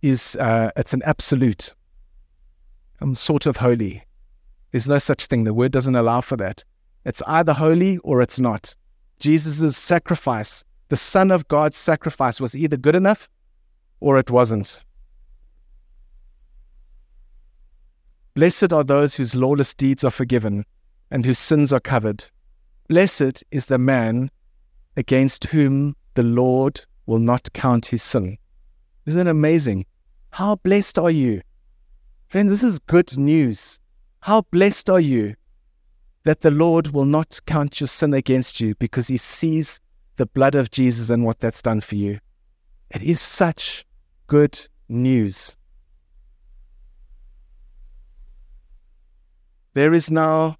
is 0.00 0.36
uh, 0.36 0.70
it's 0.76 0.92
an 0.92 1.02
absolute. 1.04 1.74
I'm 3.00 3.14
sort 3.14 3.46
of 3.46 3.56
holy. 3.56 4.04
There's 4.70 4.88
no 4.88 4.98
such 4.98 5.26
thing. 5.26 5.44
The 5.44 5.54
word 5.54 5.72
doesn't 5.72 5.96
allow 5.96 6.20
for 6.20 6.36
that. 6.36 6.64
It's 7.04 7.22
either 7.26 7.52
holy 7.52 7.98
or 7.98 8.22
it's 8.22 8.38
not. 8.38 8.76
Jesus' 9.18 9.76
sacrifice 9.76 10.64
the 10.88 10.96
Son 10.96 11.30
of 11.30 11.48
God's 11.48 11.76
sacrifice 11.76 12.40
was 12.40 12.56
either 12.56 12.76
good 12.76 12.96
enough 12.96 13.28
or 14.00 14.18
it 14.18 14.30
wasn't. 14.30 14.80
Blessed 18.34 18.72
are 18.72 18.84
those 18.84 19.16
whose 19.16 19.34
lawless 19.34 19.74
deeds 19.74 20.02
are 20.04 20.10
forgiven 20.10 20.64
and 21.10 21.26
whose 21.26 21.38
sins 21.38 21.72
are 21.72 21.80
covered. 21.80 22.24
Blessed 22.88 23.44
is 23.50 23.66
the 23.66 23.78
man 23.78 24.30
against 24.96 25.44
whom 25.44 25.94
the 26.14 26.22
Lord 26.22 26.80
will 27.04 27.18
not 27.18 27.52
count 27.52 27.86
his 27.86 28.02
sin. 28.02 28.38
Isn't 29.04 29.26
it 29.26 29.30
amazing? 29.30 29.86
How 30.30 30.56
blessed 30.56 30.98
are 30.98 31.10
you? 31.10 31.42
Friends, 32.28 32.50
this 32.50 32.62
is 32.62 32.78
good 32.78 33.16
news. 33.18 33.78
How 34.20 34.42
blessed 34.50 34.88
are 34.88 35.00
you 35.00 35.34
that 36.28 36.42
the 36.42 36.50
Lord 36.50 36.88
will 36.88 37.06
not 37.06 37.40
count 37.46 37.80
your 37.80 37.86
sin 37.86 38.12
against 38.12 38.60
you 38.60 38.74
because 38.74 39.06
he 39.06 39.16
sees 39.16 39.80
the 40.16 40.26
blood 40.26 40.54
of 40.54 40.70
Jesus 40.70 41.08
and 41.08 41.24
what 41.24 41.40
that's 41.40 41.62
done 41.62 41.80
for 41.80 41.94
you. 41.94 42.18
It 42.90 43.00
is 43.00 43.18
such 43.18 43.86
good 44.26 44.60
news. 44.90 45.56
There 49.72 49.94
is 49.94 50.10
now 50.10 50.56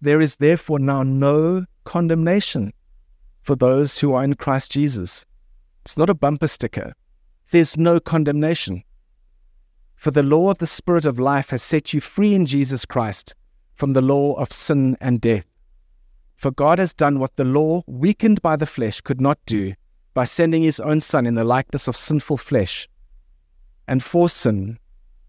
there 0.00 0.22
is 0.22 0.36
therefore 0.36 0.78
now 0.78 1.02
no 1.02 1.66
condemnation 1.84 2.72
for 3.42 3.54
those 3.54 3.98
who 3.98 4.14
are 4.14 4.24
in 4.24 4.36
Christ 4.36 4.72
Jesus. 4.72 5.26
It's 5.84 5.98
not 5.98 6.08
a 6.08 6.14
bumper 6.14 6.48
sticker. 6.48 6.94
There's 7.50 7.76
no 7.76 8.00
condemnation. 8.00 8.84
For 9.96 10.12
the 10.12 10.22
law 10.22 10.50
of 10.50 10.56
the 10.56 10.66
Spirit 10.66 11.04
of 11.04 11.18
life 11.18 11.50
has 11.50 11.62
set 11.62 11.92
you 11.92 12.00
free 12.00 12.32
in 12.32 12.46
Jesus 12.46 12.86
Christ 12.86 13.34
from 13.80 13.94
the 13.94 14.02
law 14.02 14.34
of 14.34 14.52
sin 14.52 14.94
and 15.00 15.22
death. 15.22 15.46
For 16.36 16.50
God 16.50 16.78
has 16.78 16.92
done 16.92 17.18
what 17.18 17.36
the 17.36 17.46
law, 17.46 17.82
weakened 17.86 18.42
by 18.42 18.56
the 18.56 18.66
flesh, 18.66 19.00
could 19.00 19.22
not 19.22 19.38
do 19.46 19.72
by 20.12 20.26
sending 20.26 20.62
his 20.62 20.80
own 20.80 21.00
Son 21.00 21.24
in 21.24 21.34
the 21.34 21.44
likeness 21.44 21.88
of 21.88 21.96
sinful 21.96 22.36
flesh. 22.36 22.90
And 23.88 24.04
for 24.04 24.28
sin, 24.28 24.78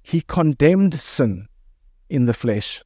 he 0.04 0.20
condemned 0.20 0.96
sin 0.96 1.48
in 2.10 2.26
the 2.26 2.34
flesh, 2.34 2.84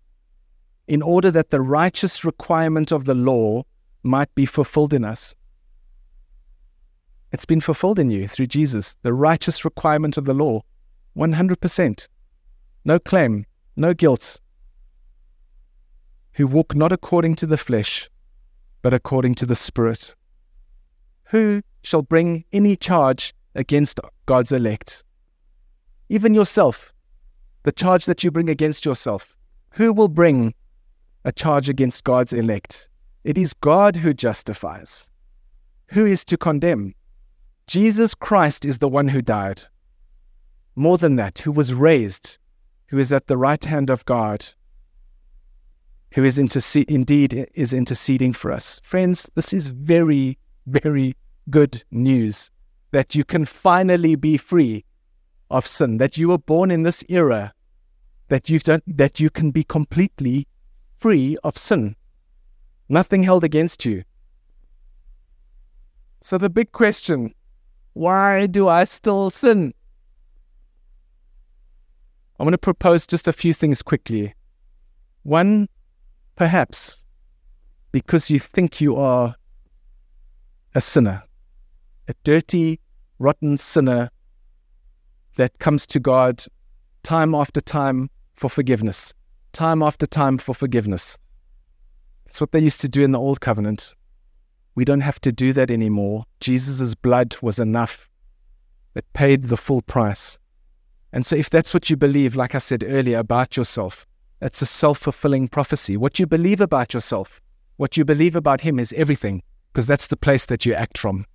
in 0.87 1.01
order 1.01 1.31
that 1.31 1.49
the 1.49 1.61
righteous 1.61 2.23
requirement 2.23 2.91
of 2.91 3.05
the 3.05 3.15
law 3.15 3.63
might 4.03 4.33
be 4.35 4.45
fulfilled 4.45 4.93
in 4.93 5.03
us. 5.03 5.33
It's 7.31 7.45
been 7.45 7.59
fulfilled 7.59 7.97
in 7.97 8.11
you 8.11 8.27
through 8.27 8.47
Jesus, 8.47 8.97
the 9.01 9.13
righteous 9.13 9.65
requirement 9.65 10.15
of 10.15 10.25
the 10.25 10.35
law, 10.35 10.61
100%. 11.17 12.07
No 12.85 12.99
claim, 12.99 13.47
no 13.75 13.95
guilt. 13.95 14.39
Who 16.35 16.47
walk 16.47 16.75
not 16.75 16.91
according 16.91 17.35
to 17.35 17.45
the 17.45 17.57
flesh, 17.57 18.09
but 18.81 18.93
according 18.93 19.35
to 19.35 19.45
the 19.45 19.55
Spirit. 19.55 20.15
Who 21.29 21.61
shall 21.81 22.01
bring 22.01 22.45
any 22.51 22.75
charge 22.75 23.33
against 23.55 23.99
God's 24.25 24.51
elect? 24.51 25.03
Even 26.09 26.33
yourself, 26.33 26.93
the 27.63 27.71
charge 27.71 28.05
that 28.05 28.23
you 28.23 28.31
bring 28.31 28.49
against 28.49 28.85
yourself. 28.85 29.35
Who 29.71 29.91
will 29.91 30.07
bring 30.07 30.53
a 31.23 31.31
charge 31.31 31.67
against 31.67 32.03
God's 32.03 32.31
elect? 32.31 32.89
It 33.23 33.37
is 33.37 33.53
God 33.53 33.95
who 33.97 34.13
justifies. 34.13 35.09
Who 35.87 36.05
is 36.05 36.23
to 36.25 36.37
condemn? 36.37 36.93
Jesus 37.65 38.13
Christ 38.13 38.65
is 38.65 38.77
the 38.77 38.87
one 38.87 39.07
who 39.07 39.21
died. 39.21 39.63
More 40.75 40.97
than 40.97 41.15
that, 41.15 41.39
who 41.39 41.51
was 41.51 41.73
raised, 41.73 42.37
who 42.87 42.97
is 42.97 43.11
at 43.11 43.27
the 43.27 43.37
right 43.37 43.63
hand 43.63 43.89
of 43.89 44.05
God, 44.05 44.45
who 46.15 46.23
is 46.23 46.37
indeed 46.37 47.47
is 47.53 47.73
interceding 47.73 48.31
for 48.31 48.49
us. 48.49 48.79
Friends, 48.83 49.29
this 49.35 49.51
is 49.51 49.67
very, 49.67 50.37
very 50.65 51.13
good 51.49 51.83
news 51.91 52.51
that 52.91 53.15
you 53.15 53.25
can 53.25 53.43
finally 53.43 54.15
be 54.15 54.37
free 54.37 54.85
of 55.51 55.67
sin, 55.67 55.97
that 55.97 56.17
you 56.17 56.29
were 56.29 56.37
born 56.37 56.71
in 56.71 56.83
this 56.83 57.03
era, 57.09 57.53
that 58.29 58.49
you 58.49 58.59
that 58.87 59.19
you 59.19 59.29
can 59.29 59.51
be 59.51 59.65
completely 59.65 60.47
free 60.97 61.37
of 61.43 61.57
sin. 61.57 61.97
Nothing 62.87 63.23
held 63.23 63.43
against 63.43 63.83
you. 63.83 64.05
So 66.21 66.37
the 66.37 66.49
big 66.49 66.71
question, 66.71 67.35
why 67.91 68.47
do 68.47 68.69
I 68.69 68.85
still 68.85 69.29
sin? 69.29 69.73
I'm 72.39 72.45
going 72.45 72.53
to 72.53 72.57
propose 72.57 73.05
just 73.05 73.27
a 73.27 73.33
few 73.33 73.53
things 73.53 73.81
quickly. 73.81 74.33
One, 75.23 75.67
perhaps 76.35 77.05
because 77.91 78.29
you 78.29 78.39
think 78.39 78.81
you 78.81 78.95
are 78.97 79.35
a 80.73 80.81
sinner, 80.81 81.23
a 82.07 82.13
dirty, 82.23 82.79
rotten 83.19 83.57
sinner 83.57 84.09
that 85.37 85.57
comes 85.59 85.85
to 85.87 85.99
God 85.99 86.43
time 87.03 87.33
after 87.33 87.61
time 87.61 88.09
for 88.35 88.49
forgiveness, 88.49 89.13
time 89.53 89.81
after 89.81 90.05
time 90.05 90.37
for 90.37 90.53
forgiveness. 90.53 91.17
It's 92.25 92.41
what 92.41 92.51
they 92.51 92.59
used 92.59 92.81
to 92.81 92.89
do 92.89 93.01
in 93.01 93.11
the 93.11 93.19
Old 93.19 93.39
Covenant. 93.39 93.93
We 94.75 94.83
don't 94.83 95.01
have 95.01 95.21
to 95.21 95.31
do 95.31 95.53
that 95.53 95.71
anymore. 95.71 96.25
Jesus' 96.41 96.95
blood 96.95 97.37
was 97.41 97.59
enough. 97.59 98.09
It 98.93 99.05
paid 99.13 99.45
the 99.45 99.57
full 99.57 99.81
price. 99.81 100.37
And 101.13 101.25
so, 101.25 101.37
if 101.37 101.49
that's 101.49 101.73
what 101.73 101.89
you 101.89 101.95
believe, 101.95 102.35
like 102.35 102.55
I 102.55 102.57
said 102.57 102.83
earlier, 102.85 103.19
about 103.19 103.55
yourself, 103.55 104.05
it's 104.45 104.61
a 104.61 104.65
self 104.65 104.99
fulfilling 104.99 105.47
prophecy. 105.47 105.97
What 105.97 106.19
you 106.19 106.27
believe 106.27 106.61
about 106.61 106.93
yourself, 106.93 107.41
what 107.77 107.97
you 107.97 108.05
believe 108.05 108.35
about 108.35 108.61
Him 108.61 108.79
is 108.79 108.93
everything, 108.93 109.41
because 109.73 109.87
that's 109.87 110.07
the 110.07 110.17
place 110.17 110.45
that 110.45 110.65
you 110.65 110.73
act 110.73 110.97
from. 110.97 111.25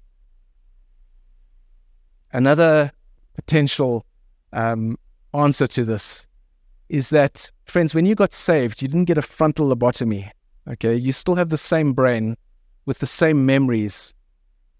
Another 2.32 2.92
potential 3.34 4.06
um, 4.52 4.96
answer 5.34 5.66
to 5.66 5.84
this 5.84 6.26
is 6.88 7.10
that, 7.10 7.50
friends, 7.64 7.94
when 7.94 8.06
you 8.06 8.14
got 8.14 8.32
saved, 8.32 8.80
you 8.80 8.88
didn't 8.88 9.06
get 9.06 9.18
a 9.18 9.22
frontal 9.22 9.74
lobotomy. 9.74 10.30
Okay, 10.68 10.94
you 10.94 11.12
still 11.12 11.34
have 11.34 11.48
the 11.48 11.56
same 11.56 11.92
brain 11.92 12.36
with 12.86 13.00
the 13.00 13.06
same 13.06 13.44
memories 13.44 14.14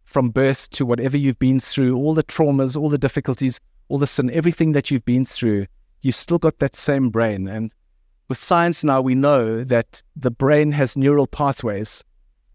from 0.04 0.30
birth 0.30 0.70
to 0.70 0.86
whatever 0.86 1.16
you've 1.16 1.38
been 1.38 1.60
through, 1.60 1.96
all 1.96 2.14
the 2.14 2.24
traumas, 2.24 2.76
all 2.76 2.88
the 2.88 2.98
difficulties, 2.98 3.60
all 3.88 3.98
the 3.98 4.06
sin, 4.06 4.30
everything 4.30 4.72
that 4.72 4.90
you've 4.90 5.04
been 5.04 5.24
through. 5.24 5.66
You've 6.00 6.16
still 6.16 6.38
got 6.38 6.58
that 6.58 6.76
same 6.76 7.10
brain. 7.10 7.46
And 7.48 7.72
with 8.30 8.38
science 8.38 8.84
now, 8.84 9.00
we 9.00 9.16
know 9.16 9.64
that 9.64 10.04
the 10.14 10.30
brain 10.30 10.70
has 10.70 10.96
neural 10.96 11.26
pathways. 11.26 12.04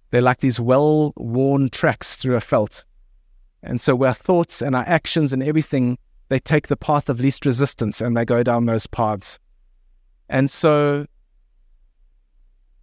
They're 0.09 0.21
like 0.21 0.39
these 0.39 0.57
well 0.57 1.11
worn 1.17 1.69
tracks 1.69 2.15
through 2.15 2.37
a 2.37 2.39
felt. 2.39 2.85
And 3.61 3.81
so 3.81 4.01
our 4.05 4.13
thoughts 4.13 4.61
and 4.61 4.73
our 4.73 4.85
actions 4.87 5.33
and 5.33 5.43
everything, 5.43 5.97
they 6.29 6.39
take 6.39 6.69
the 6.69 6.77
path 6.77 7.09
of 7.09 7.19
least 7.19 7.45
resistance 7.45 7.99
and 7.99 8.15
they 8.15 8.23
go 8.23 8.41
down 8.41 8.67
those 8.67 8.87
paths. 8.87 9.37
And 10.29 10.49
so 10.49 11.07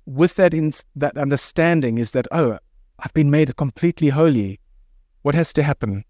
with 0.05 0.35
that 0.35 0.52
in, 0.52 0.74
that 0.94 1.16
understanding 1.16 1.96
is 1.96 2.11
that 2.11 2.28
oh, 2.31 2.59
I've 2.98 3.14
been 3.14 3.31
made 3.31 3.57
completely 3.57 4.11
holy. 4.11 4.61
What 5.22 5.35
has 5.35 5.55
to 5.55 5.62
happen? 5.62 6.05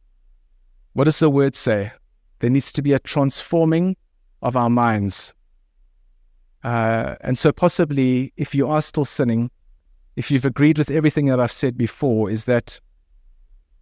What 0.95 1.05
does 1.05 1.21
the 1.21 1.31
word 1.31 1.55
say? 1.55 1.92
There 2.40 2.51
needs 2.51 2.73
to 2.73 2.83
be 2.83 2.92
a 2.92 2.99
transforming 2.99 3.97
of 4.42 4.57
our 4.57 4.68
minds. 4.68 5.33
Uh, 6.64 7.16
and 7.22 7.38
so, 7.38 7.53
possibly, 7.53 8.33
if 8.37 8.55
you 8.55 8.68
are 8.68 8.83
still 8.83 9.05
sinning, 9.05 9.51
if 10.16 10.31
you've 10.31 10.44
agreed 10.44 10.79
with 10.79 10.90
everything 10.90 11.27
that 11.27 11.40
I've 11.40 11.53
said 11.53 11.77
before, 11.77 12.31
is 12.31 12.44
that 12.44 12.81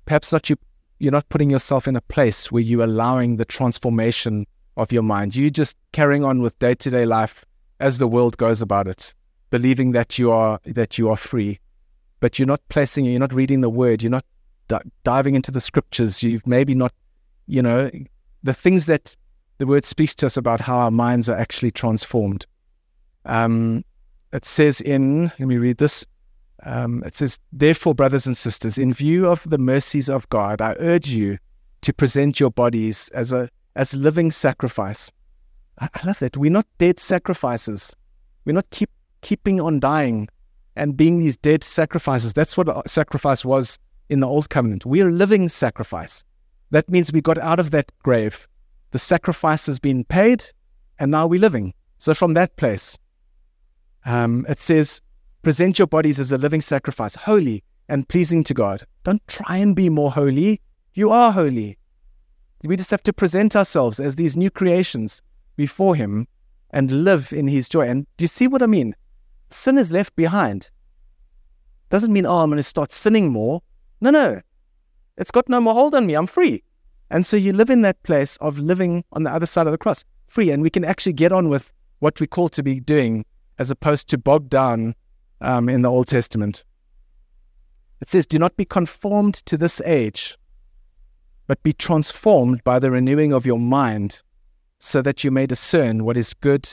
perhaps 0.07 0.33
not 0.33 0.49
you 0.49 0.57
you're 0.99 1.13
not 1.13 1.29
putting 1.31 1.51
yourself 1.51 1.89
in 1.89 1.97
a 1.97 2.01
place 2.03 2.53
where 2.53 2.63
you're 2.63 2.85
allowing 2.85 3.37
the 3.37 3.45
transformation 3.47 4.47
of 4.77 4.93
your 4.93 5.03
mind. 5.03 5.35
You're 5.35 5.51
just 5.51 5.77
carrying 5.93 6.25
on 6.25 6.43
with 6.43 6.59
day 6.59 6.75
to 6.75 6.91
day 6.91 7.07
life 7.07 7.45
as 7.81 7.99
the 7.99 8.07
world 8.07 8.37
goes 8.37 8.61
about 8.61 8.87
it, 8.87 9.15
believing 9.49 9.93
that 9.93 10.19
you 10.19 10.31
are 10.31 10.61
that 10.65 10.99
you 10.99 11.09
are 11.09 11.17
free, 11.17 11.59
but 12.21 12.39
you're 12.39 12.47
not 12.47 12.61
placing. 12.69 13.07
You're 13.07 13.19
not 13.19 13.35
reading 13.35 13.63
the 13.63 13.71
Word. 13.71 14.03
You're 14.03 14.11
not 14.11 14.25
di- 14.69 14.83
diving 15.03 15.35
into 15.35 15.51
the 15.51 15.61
Scriptures. 15.61 16.23
You've 16.23 16.47
maybe 16.47 16.75
not, 16.75 16.93
you 17.47 17.63
know, 17.63 17.91
the 18.43 18.55
things 18.55 18.87
that 18.87 19.17
the 19.59 19.67
Word 19.67 19.85
speaks 19.85 20.15
to 20.17 20.27
us 20.27 20.37
about 20.37 20.61
how 20.61 20.79
our 20.79 20.91
minds 20.91 21.29
are 21.29 21.37
actually 21.37 21.71
transformed. 21.71 22.47
Um, 23.25 23.85
it 24.33 24.45
says 24.45 24.81
in. 24.81 25.25
Let 25.25 25.41
me 25.41 25.59
read 25.59 25.79
this. 25.79 26.05
Um, 26.65 27.03
it 27.05 27.15
says, 27.15 27.39
Therefore, 27.53 27.95
brothers 27.95 28.27
and 28.27 28.37
sisters, 28.37 28.79
in 28.79 28.93
view 28.93 29.27
of 29.27 29.49
the 29.49 29.59
mercies 29.59 30.09
of 30.09 30.29
God, 30.29 30.61
I 30.61 30.77
urge 30.79 31.09
you 31.09 31.39
to 31.83 31.93
present 31.93 32.39
your 32.39 32.51
bodies 32.51 33.09
as 33.15 33.33
a 33.33 33.49
as 33.77 33.95
living 33.95 34.31
sacrifice. 34.31 35.11
I, 35.79 35.89
I 35.95 36.07
love 36.07 36.19
that. 36.19 36.37
We're 36.37 36.51
not 36.51 36.67
dead 36.79 36.99
sacrifices. 36.99 37.95
We're 38.45 38.53
not 38.53 38.69
keep 38.71 38.91
keeping 39.23 39.61
on 39.61 39.81
dying 39.81 40.29
and 40.77 40.97
being 40.97 41.19
these 41.19 41.37
dead 41.37 41.65
sacrifices. 41.65 42.33
That's 42.33 42.57
what 42.57 42.89
sacrifice 42.89 43.45
was 43.45 43.79
in 44.09 44.21
the 44.21 44.29
old 44.29 44.49
covenant. 44.51 44.87
We 44.87 45.03
are 45.03 45.11
living 45.11 45.49
sacrifice. 45.49 46.25
That 46.71 46.89
means 46.89 47.13
we 47.13 47.21
got 47.21 47.39
out 47.39 47.59
of 47.59 47.71
that 47.73 47.91
grave. 48.03 48.49
The 48.93 48.99
sacrifice 48.99 49.67
has 49.67 49.79
been 49.79 50.05
paid, 50.05 50.45
and 50.99 51.11
now 51.11 51.27
we're 51.27 51.41
living. 51.41 51.75
So 51.99 52.15
from 52.15 52.35
that 52.35 52.57
place, 52.57 52.99
um, 54.11 54.45
it 54.49 54.59
says, 54.59 55.01
Present 55.43 55.79
your 55.79 55.87
bodies 55.87 56.19
as 56.19 56.33
a 56.33 56.39
living 56.39 56.61
sacrifice, 56.61 57.15
holy 57.15 57.63
and 57.89 58.09
pleasing 58.09 58.45
to 58.45 58.53
God. 58.53 58.83
Don't 59.05 59.27
try 59.27 59.57
and 59.57 59.75
be 59.75 59.89
more 59.89 60.11
holy. 60.11 60.61
You 60.95 61.11
are 61.11 61.33
holy. 61.33 61.79
We 62.63 62.77
just 62.77 62.91
have 62.91 63.03
to 63.05 63.13
present 63.13 63.57
ourselves 63.57 64.01
as 64.01 64.17
these 64.17 64.37
new 64.37 64.51
creations 64.51 65.23
before 65.57 65.95
Him 65.95 66.29
and 66.71 67.05
live 67.05 67.33
in 67.33 67.49
His 67.49 67.69
joy. 67.69 67.89
And 67.89 68.07
do 68.19 68.25
you 68.25 68.29
see 68.29 68.49
what 68.49 68.63
I 68.63 68.67
mean? 68.67 68.95
Sin 69.49 69.79
is 69.79 69.93
left 69.93 70.15
behind. 70.15 70.69
Doesn't 71.89 72.13
mean, 72.13 72.27
oh, 72.27 72.39
I'm 72.39 72.51
going 72.51 72.59
to 72.59 72.63
start 72.63 72.93
sinning 72.93 73.31
more. 73.31 73.63
No, 74.01 74.11
no. 74.11 74.41
It's 75.17 75.31
got 75.31 75.49
no 75.49 75.61
more 75.61 75.75
hold 75.75 75.95
on 75.95 76.07
me. 76.07 76.15
I'm 76.15 76.27
free. 76.27 76.63
And 77.11 77.25
so 77.25 77.37
you 77.37 77.53
live 77.53 77.71
in 77.71 77.83
that 77.83 78.03
place 78.03 78.37
of 78.39 78.59
living 78.59 79.05
on 79.13 79.23
the 79.23 79.31
other 79.31 79.47
side 79.47 79.67
of 79.67 79.73
the 79.73 79.79
cross, 79.79 80.05
free. 80.29 80.51
And 80.51 80.63
we 80.63 80.71
can 80.71 80.85
actually 80.85 81.15
get 81.15 81.33
on 81.33 81.49
with 81.49 81.73
what 82.01 82.21
we 82.21 82.27
call 82.27 82.49
to 82.51 82.63
be 82.63 82.79
doing 82.79 83.25
as 83.61 83.71
opposed 83.71 84.09
to 84.09 84.17
bogged 84.17 84.49
down 84.49 84.95
um, 85.43 85.69
in 85.69 85.83
the 85.83 85.91
Old 85.91 86.07
Testament. 86.07 86.65
It 88.01 88.09
says, 88.09 88.27
Do 88.27 88.39
not 88.39 88.57
be 88.57 88.65
conformed 88.65 89.35
to 89.45 89.59
this 89.59 89.83
age, 89.85 90.39
but 91.47 91.63
be 91.63 91.75
transformed 91.75 92.65
by 92.65 92.79
the 92.79 92.91
renewing 92.91 93.35
of 93.35 93.45
your 93.45 93.59
mind, 93.59 94.23
so 94.79 95.03
that 95.03 95.23
you 95.23 95.31
may 95.31 95.47
discern 95.47 96.05
what 96.05 96.17
is 96.17 96.33
good, 96.33 96.67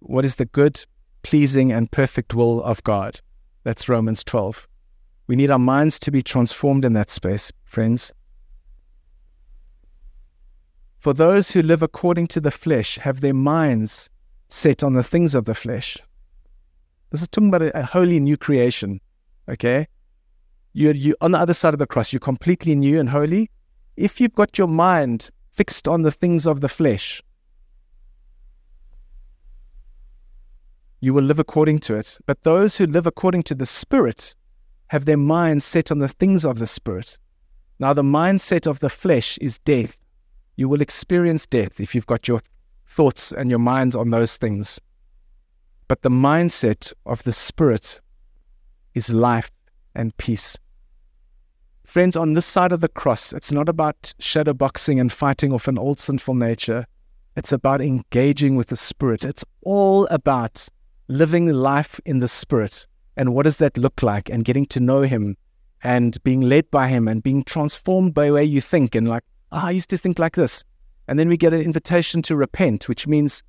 what 0.00 0.24
is 0.24 0.34
the 0.34 0.44
good 0.44 0.84
pleasing, 1.22 1.70
and 1.70 1.92
perfect 1.92 2.34
will 2.34 2.60
of 2.64 2.82
God. 2.82 3.20
That's 3.62 3.88
Romans 3.88 4.24
12. 4.24 4.66
We 5.28 5.36
need 5.36 5.50
our 5.50 5.60
minds 5.60 6.00
to 6.00 6.10
be 6.10 6.22
transformed 6.22 6.84
in 6.84 6.92
that 6.94 7.08
space, 7.08 7.52
friends. 7.62 8.12
For 10.98 11.14
those 11.14 11.52
who 11.52 11.62
live 11.62 11.84
according 11.84 12.26
to 12.28 12.40
the 12.40 12.50
flesh 12.50 12.98
have 12.98 13.20
their 13.20 13.32
minds 13.32 14.10
set 14.48 14.82
on 14.82 14.94
the 14.94 15.04
things 15.04 15.36
of 15.36 15.44
the 15.44 15.54
flesh. 15.54 15.98
This 17.12 17.20
is 17.20 17.28
talking 17.28 17.48
about 17.48 17.62
a, 17.62 17.78
a 17.78 17.82
holy 17.84 18.18
new 18.18 18.38
creation. 18.38 19.00
Okay? 19.48 19.86
You're 20.72 20.94
you, 20.94 21.14
on 21.20 21.32
the 21.32 21.38
other 21.38 21.52
side 21.54 21.74
of 21.74 21.78
the 21.78 21.86
cross, 21.86 22.12
you're 22.12 22.20
completely 22.20 22.74
new 22.74 22.98
and 22.98 23.10
holy. 23.10 23.50
If 23.96 24.20
you've 24.20 24.34
got 24.34 24.56
your 24.56 24.66
mind 24.66 25.30
fixed 25.52 25.86
on 25.86 26.02
the 26.02 26.10
things 26.10 26.46
of 26.46 26.62
the 26.62 26.68
flesh, 26.68 27.22
you 31.00 31.12
will 31.12 31.22
live 31.22 31.38
according 31.38 31.80
to 31.80 31.96
it. 31.96 32.18
But 32.24 32.42
those 32.44 32.78
who 32.78 32.86
live 32.86 33.06
according 33.06 33.42
to 33.44 33.54
the 33.54 33.66
Spirit 33.66 34.34
have 34.86 35.04
their 35.04 35.18
minds 35.18 35.66
set 35.66 35.92
on 35.92 35.98
the 35.98 36.08
things 36.08 36.46
of 36.46 36.58
the 36.58 36.66
Spirit. 36.66 37.18
Now, 37.78 37.92
the 37.92 38.02
mindset 38.02 38.66
of 38.66 38.78
the 38.78 38.88
flesh 38.88 39.36
is 39.38 39.58
death. 39.58 39.98
You 40.56 40.66
will 40.68 40.80
experience 40.80 41.46
death 41.46 41.78
if 41.78 41.94
you've 41.94 42.06
got 42.06 42.26
your 42.26 42.40
thoughts 42.86 43.32
and 43.32 43.50
your 43.50 43.58
minds 43.58 43.94
on 43.94 44.10
those 44.10 44.38
things. 44.38 44.80
But 45.92 46.00
the 46.00 46.08
mindset 46.08 46.94
of 47.04 47.22
the 47.24 47.32
Spirit 47.32 48.00
is 48.94 49.12
life 49.12 49.50
and 49.94 50.16
peace. 50.16 50.56
Friends, 51.84 52.16
on 52.16 52.32
this 52.32 52.46
side 52.46 52.72
of 52.72 52.80
the 52.80 52.88
cross, 52.88 53.34
it's 53.34 53.52
not 53.52 53.68
about 53.68 54.14
shadow 54.18 54.54
boxing 54.54 54.98
and 54.98 55.12
fighting 55.12 55.52
off 55.52 55.68
an 55.68 55.76
old 55.76 56.00
sinful 56.00 56.34
nature. 56.34 56.86
It's 57.36 57.52
about 57.52 57.82
engaging 57.82 58.56
with 58.56 58.68
the 58.68 58.76
Spirit. 58.76 59.22
It's 59.22 59.44
all 59.64 60.06
about 60.06 60.66
living 61.08 61.50
life 61.50 62.00
in 62.06 62.20
the 62.20 62.28
Spirit. 62.28 62.86
And 63.18 63.34
what 63.34 63.42
does 63.42 63.58
that 63.58 63.76
look 63.76 64.02
like? 64.02 64.30
And 64.30 64.46
getting 64.46 64.64
to 64.68 64.80
know 64.80 65.02
Him 65.02 65.36
and 65.82 66.16
being 66.24 66.40
led 66.40 66.70
by 66.70 66.88
Him 66.88 67.06
and 67.06 67.22
being 67.22 67.44
transformed 67.44 68.14
by 68.14 68.28
the 68.28 68.32
way 68.32 68.44
you 68.44 68.62
think. 68.62 68.94
And 68.94 69.08
like, 69.08 69.24
oh, 69.52 69.66
I 69.66 69.72
used 69.72 69.90
to 69.90 69.98
think 69.98 70.18
like 70.18 70.36
this. 70.36 70.64
And 71.06 71.18
then 71.18 71.28
we 71.28 71.36
get 71.36 71.52
an 71.52 71.60
invitation 71.60 72.22
to 72.22 72.34
repent, 72.34 72.88
which 72.88 73.06
means 73.06 73.42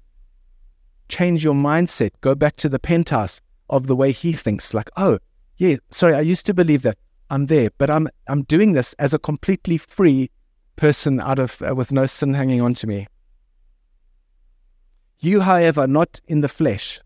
change 1.09 1.43
your 1.43 1.53
mindset. 1.53 2.11
Go 2.21 2.35
back 2.35 2.55
to 2.57 2.69
the 2.69 2.79
penthouse 2.79 3.41
of 3.69 3.87
the 3.87 3.95
way 3.95 4.11
He 4.11 4.33
thinks. 4.33 4.73
Like, 4.73 4.89
oh, 4.97 5.19
yeah, 5.57 5.77
sorry, 5.89 6.15
I 6.15 6.21
used 6.21 6.45
to 6.47 6.53
believe 6.53 6.81
that. 6.83 6.97
I'm 7.29 7.47
there, 7.47 7.69
but 7.77 7.89
I'm 7.89 8.07
I'm 8.27 8.43
doing 8.43 8.73
this 8.73 8.93
as 8.99 9.13
a 9.13 9.19
completely 9.19 9.77
free 9.77 10.29
person 10.75 11.19
out 11.19 11.39
of 11.39 11.61
uh, 11.61 11.73
with 11.73 11.91
no 11.91 12.05
sin 12.05 12.33
hanging 12.33 12.61
on 12.61 12.73
to 12.75 12.87
me. 12.87 13.07
You, 15.19 15.39
however, 15.39 15.87
not 15.87 16.19
in 16.27 16.41
the 16.41 16.49
flesh, 16.49 16.99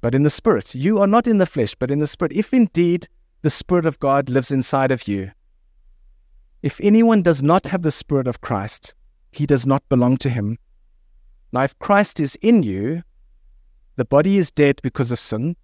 but 0.00 0.14
in 0.14 0.22
the 0.22 0.30
Spirit. 0.30 0.74
You 0.74 0.98
are 0.98 1.06
not 1.06 1.26
in 1.26 1.38
the 1.38 1.46
flesh, 1.46 1.74
but 1.74 1.90
in 1.90 2.00
the 2.00 2.06
Spirit. 2.06 2.32
If 2.32 2.52
indeed 2.52 3.08
the 3.42 3.50
Spirit 3.50 3.86
of 3.86 3.98
God 4.00 4.28
lives 4.28 4.50
inside 4.50 4.90
of 4.90 5.06
you, 5.06 5.30
if 6.62 6.80
anyone 6.82 7.22
does 7.22 7.42
not 7.42 7.66
have 7.68 7.82
the 7.82 7.90
Spirit 7.90 8.26
of 8.26 8.40
Christ, 8.40 8.94
he 9.32 9.46
does 9.46 9.64
not 9.64 9.88
belong 9.88 10.16
to 10.18 10.28
him. 10.28 10.58
Now, 11.52 11.62
if 11.62 11.78
Christ 11.78 12.20
is 12.20 12.36
in 12.36 12.62
you, 12.62 13.02
the 13.96 14.04
body 14.04 14.36
is 14.36 14.50
dead 14.50 14.80
because 14.82 15.10
of 15.10 15.20
sin, 15.20 15.56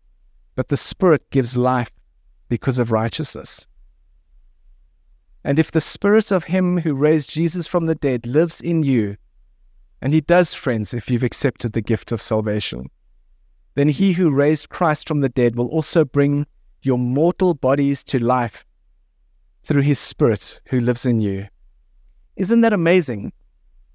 but 0.55 0.69
the 0.69 0.77
Spirit 0.77 1.31
gives 1.31 1.57
life 1.57 1.91
because 2.49 2.79
of 2.79 2.93
righteousness. 2.93 3.67
And 5.45 5.59
if 5.59 5.71
the 5.71 5.81
Spirit 5.81 6.33
of 6.33 6.45
Him 6.45 6.79
who 6.79 6.95
raised 6.95 7.31
Jesus 7.31 7.67
from 7.67 7.87
the 7.87 7.95
dead 7.95 8.27
lives 8.27 8.61
in 8.61 8.83
you, 8.83 9.17
and 10.03 10.13
He 10.13 10.21
does, 10.21 10.55
friends, 10.55 10.93
if 10.93 11.11
you've 11.11 11.23
accepted 11.23 11.73
the 11.73 11.81
gift 11.81 12.11
of 12.11 12.21
salvation, 12.21 12.91
then 13.77 13.89
he 13.89 14.13
who 14.13 14.31
raised 14.31 14.71
Christ 14.71 15.07
from 15.07 15.21
the 15.21 15.29
dead 15.29 15.55
will 15.55 15.69
also 15.69 16.05
bring 16.05 16.47
your 16.83 16.99
mortal 16.99 17.53
bodies 17.53 18.03
to 18.05 18.19
life 18.19 18.65
through 19.65 19.83
his 19.83 19.99
Spirit 19.99 20.61
who 20.69 20.81
lives 20.81 21.05
in 21.05 21.21
you. 21.21 21.47
Isn't 22.37 22.63
that 22.63 22.73
amazing? 22.73 23.33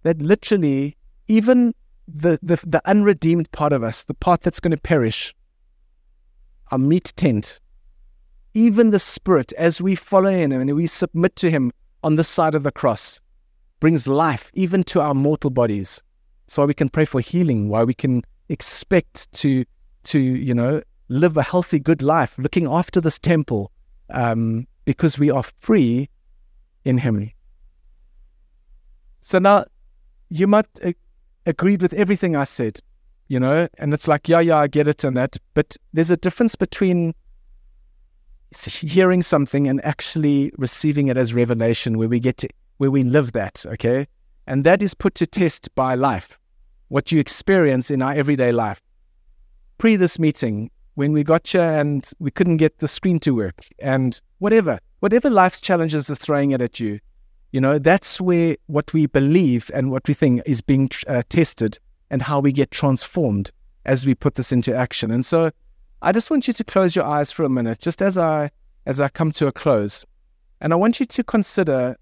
That 0.04 0.22
literally, 0.22 0.98
even 1.28 1.74
the, 2.08 2.40
the, 2.42 2.60
the 2.66 2.82
unredeemed 2.86 3.52
part 3.52 3.74
of 3.74 3.84
us, 3.84 4.04
the 4.04 4.14
part 4.14 4.42
that's 4.42 4.60
going 4.60 4.72
to 4.72 4.82
perish, 4.82 5.34
our 6.72 6.78
meat 6.78 7.14
tent, 7.16 7.60
even 8.54 8.90
the 8.90 9.00
Spirit, 9.00 9.54
as 9.54 9.82
we 9.82 9.96
follow 9.96 10.32
Him 10.32 10.52
and 10.52 10.76
we 10.76 10.88
submit 10.88 11.36
to 11.38 11.50
Him 11.50 11.72
on 12.04 12.16
the 12.16 12.24
side 12.24 12.56
of 12.56 12.64
the 12.64 12.72
cross, 12.72 13.22
brings 13.80 14.08
life 14.08 14.52
even 14.54 14.84
to 14.86 15.02
our 15.02 15.14
mortal 15.14 15.50
bodies. 15.50 16.02
So 16.48 16.66
we 16.66 16.74
can 16.74 16.90
pray 16.90 17.06
for 17.06 17.22
healing, 17.22 17.70
why 17.70 17.84
we 17.84 17.94
can 17.94 18.24
expect 18.50 19.32
to 19.32 19.64
to 20.04 20.20
you 20.20 20.54
know 20.54 20.82
live 21.08 21.38
a 21.38 21.44
healthy, 21.44 21.80
good 21.80 22.02
life, 22.02 22.38
looking 22.38 22.68
after 22.68 23.02
this 23.02 23.20
temple, 23.20 23.72
um, 24.10 24.68
because 24.86 25.20
we 25.20 25.30
are 25.30 25.44
free 25.60 26.10
in 26.86 26.98
Him. 26.98 27.32
So 29.22 29.40
now, 29.40 29.66
you 30.30 30.48
might 30.48 30.68
uh, 30.84 30.94
agree 31.46 31.78
with 31.78 31.94
everything 31.94 32.36
I 32.36 32.44
said, 32.44 32.80
you 33.28 33.40
know, 33.40 33.68
and 33.78 33.94
it's 33.94 34.08
like, 34.08 34.28
yeah, 34.28 34.40
yeah, 34.40 34.58
I 34.58 34.68
get 34.68 34.88
it 34.88 35.04
and 35.04 35.16
that, 35.18 35.38
but 35.54 35.78
there's 35.94 36.10
a 36.10 36.18
difference 36.18 36.56
between 36.56 37.14
hearing 38.66 39.22
something 39.22 39.68
and 39.68 39.84
actually 39.86 40.52
receiving 40.58 41.08
it 41.08 41.18
as 41.18 41.34
revelation, 41.34 41.98
where 41.98 42.10
we 42.10 42.20
get 42.20 42.38
to 42.38 42.50
where 42.78 42.92
we 42.92 43.04
live 43.04 43.32
that, 43.34 43.64
okay, 43.68 44.08
and 44.48 44.64
that 44.64 44.82
is 44.82 44.94
put 44.94 45.16
to 45.16 45.28
test 45.28 45.74
by 45.76 45.96
life 45.96 46.40
what 46.90 47.12
you 47.12 47.20
experience 47.20 47.90
in 47.90 48.02
our 48.02 48.14
everyday 48.14 48.52
life. 48.52 48.82
Pre 49.78 49.96
this 49.96 50.20
meeting, 50.20 50.70
when 50.96 51.14
we 51.14 51.24
got 51.24 51.48
here 51.48 51.62
and 51.62 52.10
we 52.20 52.32
couldn't 52.32 52.58
get 52.58 52.80
the 52.80 52.88
screen 52.88 53.20
to 53.22 53.32
work, 53.32 53.66
and 53.80 54.20
whatever, 54.40 54.80
whatever 55.00 55.30
life's 55.30 55.62
challenges 55.62 56.10
are 56.10 56.16
throwing 56.16 56.52
it 56.52 56.62
at 56.62 56.80
you, 56.80 57.00
you 57.52 57.60
know, 57.60 57.80
that's 57.80 58.22
where 58.22 58.56
what 58.68 58.94
we 58.94 59.06
believe 59.08 59.70
and 59.74 59.92
what 59.92 60.08
we 60.08 60.14
think 60.14 60.42
is 60.46 60.62
being 60.62 60.90
uh, 61.08 61.24
tested 61.30 61.78
and 62.10 62.22
how 62.22 62.40
we 62.40 62.52
get 62.52 62.72
transformed 62.72 63.52
as 63.86 64.06
we 64.06 64.16
put 64.16 64.36
this 64.36 64.52
into 64.52 64.76
action. 64.76 65.12
And 65.12 65.26
so 65.26 65.52
I 66.02 66.12
just 66.12 66.32
want 66.32 66.48
you 66.48 66.54
to 66.54 66.64
close 66.64 66.96
your 66.96 67.06
eyes 67.06 67.32
for 67.32 67.44
a 67.44 67.50
minute, 67.50 67.80
just 67.80 68.02
as 68.02 68.18
I 68.18 68.50
as 68.86 69.00
I 69.00 69.10
come 69.10 69.32
to 69.34 69.48
a 69.48 69.52
close. 69.52 70.06
And 70.60 70.74
I 70.74 70.76
want 70.76 71.00
you 71.00 71.06
to 71.06 71.24
consider 71.24 71.96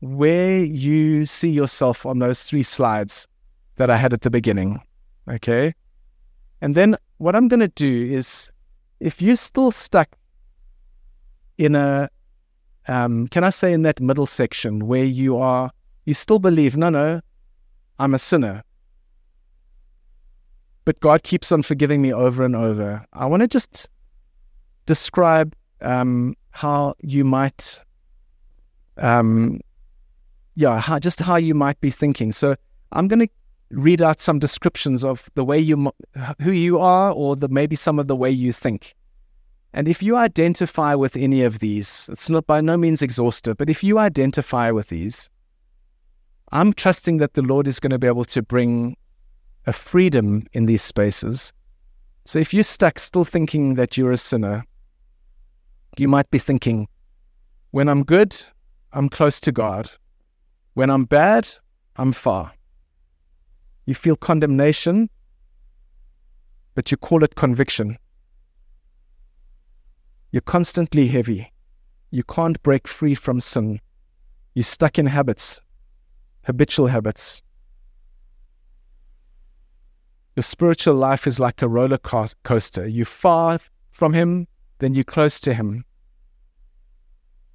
where 0.00 0.58
you 0.60 1.26
see 1.26 1.50
yourself 1.50 2.06
on 2.06 2.18
those 2.18 2.42
three 2.42 2.62
slides 2.62 3.28
that 3.76 3.90
I 3.90 3.96
had 3.96 4.12
at 4.12 4.22
the 4.22 4.30
beginning. 4.30 4.80
Okay. 5.28 5.74
And 6.60 6.74
then 6.74 6.96
what 7.18 7.36
I'm 7.36 7.48
going 7.48 7.60
to 7.60 7.68
do 7.68 8.04
is 8.04 8.50
if 9.00 9.22
you're 9.22 9.36
still 9.36 9.70
stuck 9.70 10.16
in 11.56 11.74
a, 11.74 12.08
um, 12.88 13.28
can 13.28 13.44
I 13.44 13.50
say 13.50 13.72
in 13.72 13.82
that 13.82 14.00
middle 14.00 14.26
section 14.26 14.86
where 14.86 15.04
you 15.04 15.36
are, 15.36 15.70
you 16.06 16.14
still 16.14 16.38
believe, 16.38 16.76
no, 16.76 16.88
no, 16.88 17.20
I'm 17.98 18.14
a 18.14 18.18
sinner. 18.18 18.62
But 20.84 20.98
God 21.00 21.22
keeps 21.22 21.52
on 21.52 21.62
forgiving 21.62 22.00
me 22.00 22.12
over 22.12 22.44
and 22.44 22.56
over. 22.56 23.04
I 23.12 23.26
want 23.26 23.42
to 23.42 23.48
just 23.48 23.90
describe 24.86 25.54
um, 25.82 26.34
how 26.50 26.94
you 27.00 27.24
might, 27.24 27.80
um, 28.96 29.60
yeah, 30.54 30.80
how, 30.80 30.98
just 30.98 31.20
how 31.20 31.36
you 31.36 31.54
might 31.54 31.78
be 31.82 31.90
thinking. 31.90 32.32
So 32.32 32.56
I'm 32.92 33.06
going 33.06 33.20
to 33.20 33.28
read 33.70 34.00
out 34.00 34.18
some 34.18 34.38
descriptions 34.38 35.04
of 35.04 35.28
the 35.34 35.44
way 35.44 35.58
you 35.58 35.92
who 36.40 36.52
you 36.52 36.78
are 36.78 37.12
or 37.12 37.36
the 37.36 37.48
maybe 37.48 37.76
some 37.76 37.98
of 37.98 38.06
the 38.08 38.16
way 38.16 38.30
you 38.30 38.50
think 38.50 38.94
and 39.78 39.86
if 39.86 40.02
you 40.02 40.16
identify 40.16 40.94
with 40.94 41.16
any 41.16 41.42
of 41.42 41.60
these 41.60 42.10
it's 42.12 42.28
not 42.28 42.46
by 42.46 42.60
no 42.60 42.76
means 42.76 43.00
exhaustive 43.00 43.56
but 43.56 43.70
if 43.70 43.84
you 43.84 43.98
identify 43.98 44.70
with 44.70 44.88
these 44.88 45.30
i'm 46.52 46.72
trusting 46.72 47.18
that 47.18 47.34
the 47.34 47.42
lord 47.42 47.68
is 47.68 47.78
going 47.78 47.90
to 47.90 47.98
be 47.98 48.06
able 48.06 48.24
to 48.24 48.42
bring 48.42 48.96
a 49.68 49.72
freedom 49.72 50.46
in 50.54 50.64
these 50.64 50.80
spaces. 50.80 51.52
So 52.24 52.38
if 52.38 52.54
you're 52.54 52.64
stuck 52.64 52.98
still 52.98 53.24
thinking 53.24 53.74
that 53.74 53.98
you're 53.98 54.12
a 54.12 54.16
sinner 54.16 54.64
you 55.98 56.08
might 56.08 56.30
be 56.30 56.38
thinking 56.38 56.88
when 57.72 57.88
i'm 57.88 58.02
good 58.02 58.34
i'm 58.94 59.10
close 59.10 59.40
to 59.40 59.52
god. 59.52 59.90
When 60.72 60.88
i'm 60.88 61.04
bad 61.04 61.48
i'm 61.96 62.12
far. 62.14 62.54
You 63.84 63.94
feel 63.94 64.16
condemnation, 64.16 65.10
but 66.74 66.90
you 66.90 66.96
call 66.96 67.24
it 67.24 67.34
conviction. 67.34 67.98
You're 70.30 70.42
constantly 70.42 71.08
heavy. 71.08 71.52
You 72.10 72.22
can't 72.22 72.62
break 72.62 72.86
free 72.86 73.14
from 73.14 73.40
sin. 73.40 73.80
You're 74.54 74.62
stuck 74.64 74.98
in 74.98 75.06
habits, 75.06 75.60
habitual 76.44 76.88
habits. 76.88 77.42
Your 80.36 80.42
spiritual 80.42 80.94
life 80.94 81.26
is 81.26 81.40
like 81.40 81.62
a 81.62 81.68
roller 81.68 81.98
coaster. 81.98 82.86
You're 82.86 83.06
far 83.06 83.58
from 83.90 84.12
Him, 84.12 84.46
then 84.78 84.94
you're 84.94 85.04
close 85.04 85.40
to 85.40 85.54
Him. 85.54 85.84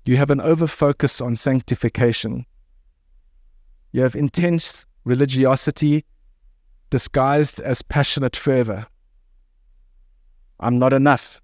You 0.05 0.17
have 0.17 0.31
an 0.31 0.41
over 0.41 0.67
focus 0.67 1.21
on 1.21 1.35
sanctification. 1.35 2.45
You 3.91 4.01
have 4.01 4.15
intense 4.15 4.85
religiosity 5.05 6.05
disguised 6.89 7.61
as 7.61 7.81
passionate 7.81 8.35
fervor. 8.35 8.87
I'm 10.59 10.79
not 10.79 10.93
enough. 10.93 11.41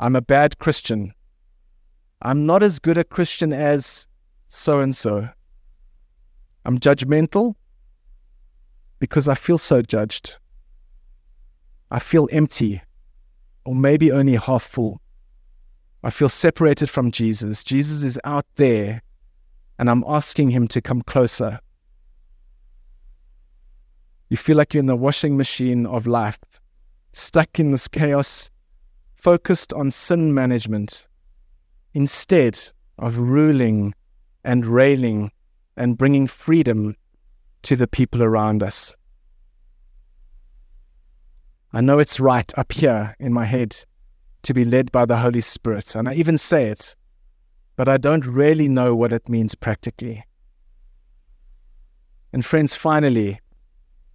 I'm 0.00 0.16
a 0.16 0.22
bad 0.22 0.58
Christian. 0.58 1.12
I'm 2.22 2.46
not 2.46 2.62
as 2.62 2.78
good 2.78 2.96
a 2.96 3.04
Christian 3.04 3.52
as 3.52 4.06
so 4.48 4.80
and 4.80 4.96
so. 4.96 5.28
I'm 6.64 6.78
judgmental 6.78 7.54
because 8.98 9.28
I 9.28 9.34
feel 9.34 9.58
so 9.58 9.82
judged. 9.82 10.36
I 11.90 11.98
feel 11.98 12.30
empty 12.32 12.80
or 13.66 13.74
maybe 13.74 14.10
only 14.10 14.36
half 14.36 14.62
full. 14.62 15.02
I 16.02 16.08
feel 16.08 16.30
separated 16.30 16.88
from 16.88 17.10
Jesus. 17.10 17.62
Jesus 17.62 18.02
is 18.02 18.18
out 18.24 18.46
there 18.56 19.02
and 19.78 19.90
I'm 19.90 20.02
asking 20.08 20.48
him 20.48 20.66
to 20.68 20.80
come 20.80 21.02
closer. 21.02 21.60
You 24.30 24.38
feel 24.38 24.56
like 24.56 24.72
you're 24.72 24.80
in 24.80 24.86
the 24.86 24.96
washing 24.96 25.36
machine 25.36 25.84
of 25.84 26.06
life, 26.06 26.38
stuck 27.12 27.60
in 27.60 27.72
this 27.72 27.86
chaos, 27.86 28.50
focused 29.20 29.72
on 29.74 29.90
sin 29.90 30.32
management 30.32 31.06
instead 31.92 32.58
of 32.98 33.18
ruling 33.18 33.94
and 34.44 34.64
railing 34.64 35.30
and 35.76 35.98
bringing 35.98 36.26
freedom 36.26 36.96
to 37.62 37.76
the 37.76 37.86
people 37.86 38.22
around 38.22 38.62
us. 38.62 38.94
I 41.72 41.80
know 41.80 41.98
it's 41.98 42.18
right 42.18 42.50
up 42.58 42.72
here 42.72 43.14
in 43.20 43.32
my 43.32 43.44
head 43.44 43.76
to 44.42 44.54
be 44.54 44.64
led 44.64 44.90
by 44.90 45.04
the 45.04 45.18
Holy 45.18 45.42
Spirit, 45.42 45.94
and 45.94 46.08
I 46.08 46.14
even 46.14 46.38
say 46.38 46.66
it, 46.66 46.96
but 47.76 47.88
I 47.88 47.98
don't 47.98 48.26
really 48.26 48.68
know 48.68 48.94
what 48.94 49.12
it 49.12 49.28
means 49.28 49.54
practically. 49.54 50.24
And 52.32 52.44
friends, 52.44 52.74
finally, 52.74 53.38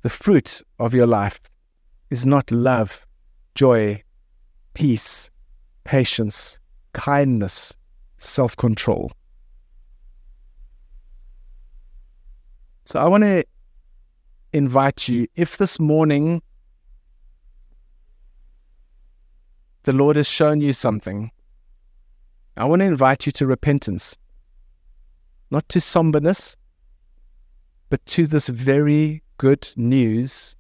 the 0.02 0.10
fruit 0.10 0.62
of 0.80 0.94
your 0.94 1.08
life 1.08 1.40
is 2.10 2.26
not 2.26 2.52
love, 2.52 3.06
joy, 3.54 4.04
peace, 4.76 5.32
patience, 5.86 6.60
kindness, 6.94 7.76
self 8.20 8.56
control. 8.56 9.12
So 12.84 13.00
I 13.00 13.08
want 13.08 13.24
to 13.24 13.44
invite 14.54 15.08
you, 15.08 15.28
if 15.36 15.58
this 15.58 15.80
morning 15.80 16.44
the 19.84 19.94
Lord 19.94 20.18
has 20.18 20.28
shown 20.28 20.62
you 20.62 20.72
something, 20.72 21.32
I 22.56 22.66
want 22.66 22.82
to 22.82 22.86
invite 22.86 23.26
you 23.26 23.32
to 23.34 23.48
repentance, 23.48 24.16
not 25.50 25.68
to 25.70 25.82
somberness, 25.82 26.56
but 27.90 28.06
to 28.08 28.28
this 28.28 28.50
very 28.50 29.24
good 29.38 29.72
news 29.76 30.56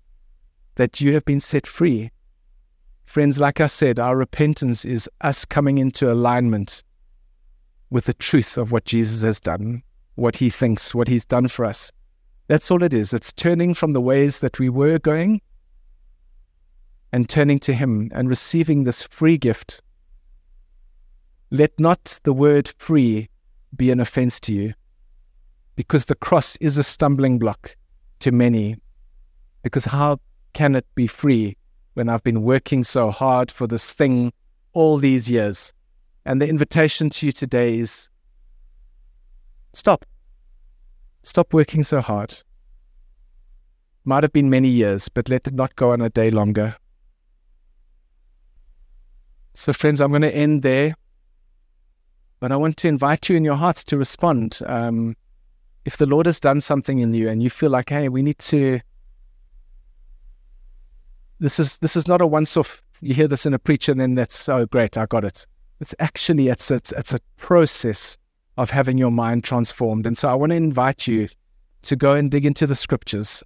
that 0.76 0.99
you 0.99 1.13
have 1.13 1.26
been 1.26 1.39
set 1.39 1.68
free. 1.68 2.11
Friends, 3.06 3.39
like 3.39 3.62
I 3.62 3.68
said, 3.68 3.99
our 3.99 4.18
repentance 4.18 4.84
is 4.86 5.10
us 5.22 5.45
coming 5.45 5.78
into 5.78 6.12
alignment 6.12 6.84
with 7.89 8.06
the 8.06 8.14
truth 8.14 8.58
of 8.58 8.72
what 8.72 8.86
Jesus 8.86 9.22
has 9.22 9.39
done, 9.39 9.84
what 10.16 10.36
he 10.36 10.49
thinks, 10.49 10.93
what 10.93 11.08
he's 11.08 11.26
done 11.26 11.47
for 11.47 11.66
us. 11.66 11.91
That's 12.47 12.70
all 12.70 12.84
it 12.84 12.93
is. 12.93 13.14
It's 13.14 13.34
turning 13.34 13.74
from 13.74 13.93
the 13.93 14.01
ways 14.01 14.39
that 14.39 14.60
we 14.60 14.70
were 14.70 14.99
going 14.99 15.41
and 17.12 17.30
turning 17.30 17.60
to 17.60 17.74
Him 17.74 18.12
and 18.14 18.30
receiving 18.30 18.84
this 18.84 19.01
free 19.03 19.38
gift. 19.38 19.82
Let 21.49 21.80
not 21.80 22.20
the 22.24 22.34
word 22.34 22.74
free 22.78 23.30
be 23.76 23.89
an 23.89 23.99
offense 23.99 24.39
to 24.41 24.53
you, 24.53 24.74
because 25.76 26.06
the 26.06 26.16
cross 26.16 26.56
is 26.58 26.78
a 26.78 26.84
stumbling 26.84 27.39
block 27.39 27.76
to 28.20 28.32
many. 28.32 28.78
Because 29.64 29.86
how 29.86 30.20
can 30.53 30.76
it 30.76 30.86
be 30.93 31.08
free 31.08 31.58
when 31.96 32.08
I've 32.08 32.24
been 32.24 32.43
working 32.43 32.84
so 32.84 33.10
hard 33.10 33.50
for 33.52 33.68
this 33.68 33.91
thing 33.91 34.32
all 34.74 34.98
these 34.98 35.30
years? 35.30 35.74
And 36.26 36.41
the 36.41 36.48
invitation 36.48 37.10
to 37.10 37.26
you 37.26 37.32
today 37.32 37.80
is 37.80 38.10
stop. 39.74 40.06
Stop 41.24 41.54
working 41.54 41.84
so 41.84 42.02
hard. 42.02 42.36
Might 44.04 44.24
have 44.24 44.34
been 44.34 44.50
many 44.50 44.70
years, 44.70 45.10
but 45.10 45.30
let 45.30 45.48
it 45.48 45.54
not 45.56 45.76
go 45.76 45.91
on 45.91 46.02
a 46.02 46.10
day 46.10 46.30
longer. 46.30 46.76
So, 49.56 49.74
friends, 49.74 50.02
I'm 50.02 50.12
going 50.12 50.22
to 50.22 50.36
end 50.36 50.62
there. 50.62 50.96
But 52.39 52.52
I 52.52 52.58
want 52.58 52.78
to 52.78 52.88
invite 52.88 53.30
you 53.30 53.36
in 53.36 53.43
your 53.43 53.56
hearts 53.56 53.84
to 53.86 53.98
respond. 53.98 54.60
Um, 54.66 55.16
if 55.86 55.98
the 55.98 56.06
Lord 56.06 56.26
has 56.26 56.39
done 56.39 56.62
something 56.62 57.00
in 57.00 57.14
you 57.14 57.30
and 57.30 57.41
you 57.41 57.50
feel 57.50 57.70
like, 57.70 57.89
hey, 57.89 58.10
we 58.10 58.22
need 58.22 58.38
to. 58.39 58.82
This 61.39 61.59
is 61.59 61.77
this 61.79 61.95
is 61.95 62.07
not 62.07 62.21
a 62.21 62.27
once 62.27 62.55
off. 62.55 62.81
You 63.01 63.13
hear 63.13 63.27
this 63.27 63.45
in 63.45 63.53
a 63.53 63.59
preacher, 63.59 63.91
and 63.91 63.99
then 63.99 64.15
that's 64.15 64.47
oh, 64.47 64.65
great. 64.65 64.97
I 64.97 65.05
got 65.05 65.25
it. 65.25 65.45
It's 65.81 65.93
actually 65.99 66.47
it's 66.47 66.71
it's 66.71 66.91
it's 66.93 67.13
a 67.13 67.19
process 67.38 68.17
of 68.57 68.69
having 68.69 68.97
your 68.97 69.11
mind 69.11 69.43
transformed. 69.43 70.07
And 70.07 70.17
so 70.17 70.29
I 70.29 70.33
want 70.33 70.51
to 70.51 70.55
invite 70.55 71.07
you 71.07 71.27
to 71.83 71.95
go 71.95 72.13
and 72.13 72.31
dig 72.31 72.45
into 72.45 72.65
the 72.65 72.75
scriptures. 72.75 73.43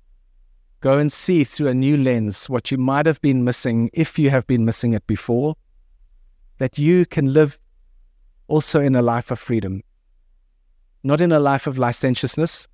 Go 0.82 0.98
and 0.98 1.12
see 1.12 1.44
through 1.44 1.68
a 1.68 1.74
new 1.74 1.98
lens 1.98 2.48
what 2.48 2.72
you 2.72 2.78
might 2.78 3.06
have 3.06 3.20
been 3.22 3.44
missing 3.44 3.90
if 3.92 4.18
you 4.18 4.30
have 4.30 4.48
been 4.48 4.66
missing 4.66 4.94
it 4.94 5.06
before, 5.08 5.56
that 6.58 6.78
you 6.78 7.06
can 7.06 7.34
live 7.34 7.60
also 8.48 8.80
in 8.80 8.96
a 8.96 9.02
life 9.02 9.32
of 9.32 9.40
freedom, 9.40 9.84
not 11.04 11.22
in 11.22 11.32
a 11.32 11.40
life 11.40 11.68
of 11.68 11.78
licentiousness. 11.78 12.68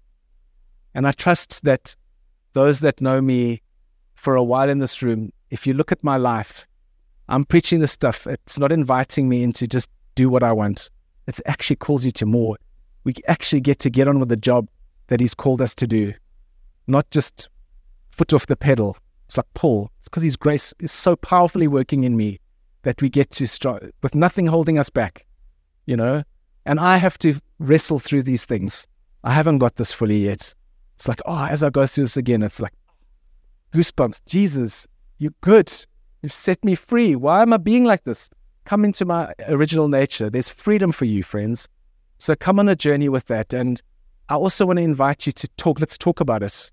And 0.93 1.07
I 1.07 1.13
trust 1.13 1.63
that 1.63 1.95
those 2.53 2.81
that 2.81 3.01
know 3.01 3.21
me 3.21 3.61
for 4.25 4.35
a 4.35 4.43
while 4.43 4.67
in 4.71 4.79
this 4.79 5.03
room, 5.03 5.31
if 5.51 5.67
you 5.67 5.75
look 5.75 5.91
at 5.91 6.03
my 6.03 6.17
life, 6.17 6.67
I'm 7.29 7.45
preaching 7.45 7.79
this 7.79 7.91
stuff. 7.91 8.25
It's 8.25 8.57
not 8.57 8.71
inviting 8.71 9.29
me 9.29 9.43
into 9.43 9.67
just 9.67 9.91
do 10.15 10.31
what 10.31 10.41
I 10.41 10.51
want. 10.51 10.89
It 11.27 11.39
actually 11.45 11.75
calls 11.75 12.03
you 12.03 12.11
to 12.13 12.25
more. 12.25 12.57
We 13.03 13.13
actually 13.27 13.61
get 13.61 13.77
to 13.81 13.91
get 13.91 14.07
on 14.07 14.19
with 14.19 14.29
the 14.29 14.35
job 14.35 14.67
that 15.09 15.19
He's 15.19 15.35
called 15.35 15.61
us 15.61 15.75
to 15.75 15.85
do, 15.85 16.11
not 16.87 17.07
just 17.11 17.49
foot 18.09 18.33
off 18.33 18.47
the 18.47 18.55
pedal. 18.55 18.97
It's 19.27 19.37
like 19.37 19.53
Paul. 19.53 19.91
It's 19.99 20.07
because 20.07 20.23
His 20.23 20.35
grace 20.35 20.73
is 20.79 20.91
so 20.91 21.15
powerfully 21.15 21.67
working 21.67 22.03
in 22.03 22.17
me 22.17 22.39
that 22.81 23.03
we 23.03 23.09
get 23.09 23.29
to 23.29 23.45
start 23.45 23.93
with 24.01 24.15
nothing 24.15 24.47
holding 24.47 24.79
us 24.79 24.89
back, 24.89 25.23
you 25.85 25.95
know? 25.95 26.23
And 26.65 26.79
I 26.79 26.97
have 26.97 27.19
to 27.19 27.39
wrestle 27.59 27.99
through 27.99 28.23
these 28.23 28.45
things. 28.45 28.87
I 29.23 29.33
haven't 29.33 29.59
got 29.59 29.75
this 29.75 29.91
fully 29.91 30.17
yet. 30.17 30.55
It's 30.95 31.07
like, 31.07 31.21
oh, 31.27 31.45
as 31.45 31.61
I 31.61 31.69
go 31.69 31.85
through 31.85 32.05
this 32.05 32.17
again, 32.17 32.41
it's 32.41 32.59
like 32.59 32.73
goosebumps. 33.75 34.21
Jesus, 34.25 34.87
you're 35.17 35.33
good. 35.41 35.71
You've 36.21 36.33
set 36.33 36.63
me 36.63 36.75
free. 36.75 37.15
Why 37.15 37.41
am 37.41 37.53
I 37.53 37.57
being 37.57 37.83
like 37.83 38.03
this? 38.03 38.29
come 38.65 38.83
into 38.83 39.05
my 39.05 39.33
original 39.47 39.87
nature. 39.87 40.29
There's 40.29 40.49
freedom 40.49 40.91
for 40.91 41.05
you, 41.05 41.23
friends. 41.23 41.69
So 42.17 42.35
come 42.35 42.59
on 42.59 42.67
a 42.67 42.75
journey 42.75 43.09
with 43.09 43.25
that. 43.27 43.53
And 43.53 43.81
I 44.29 44.35
also 44.35 44.65
want 44.65 44.77
to 44.77 44.83
invite 44.83 45.25
you 45.25 45.31
to 45.33 45.47
talk. 45.57 45.79
Let's 45.79 45.97
talk 45.97 46.19
about 46.19 46.43
it 46.43 46.71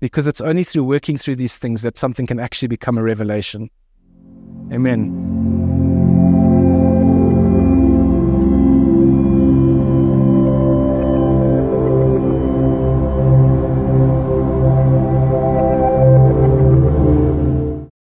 because 0.00 0.26
it's 0.26 0.40
only 0.40 0.64
through 0.64 0.84
working 0.84 1.16
through 1.16 1.36
these 1.36 1.56
things 1.56 1.82
that 1.82 1.96
something 1.96 2.26
can 2.26 2.40
actually 2.40 2.68
become 2.68 2.98
a 2.98 3.02
revelation. 3.02 3.70
Amen. 4.72 5.29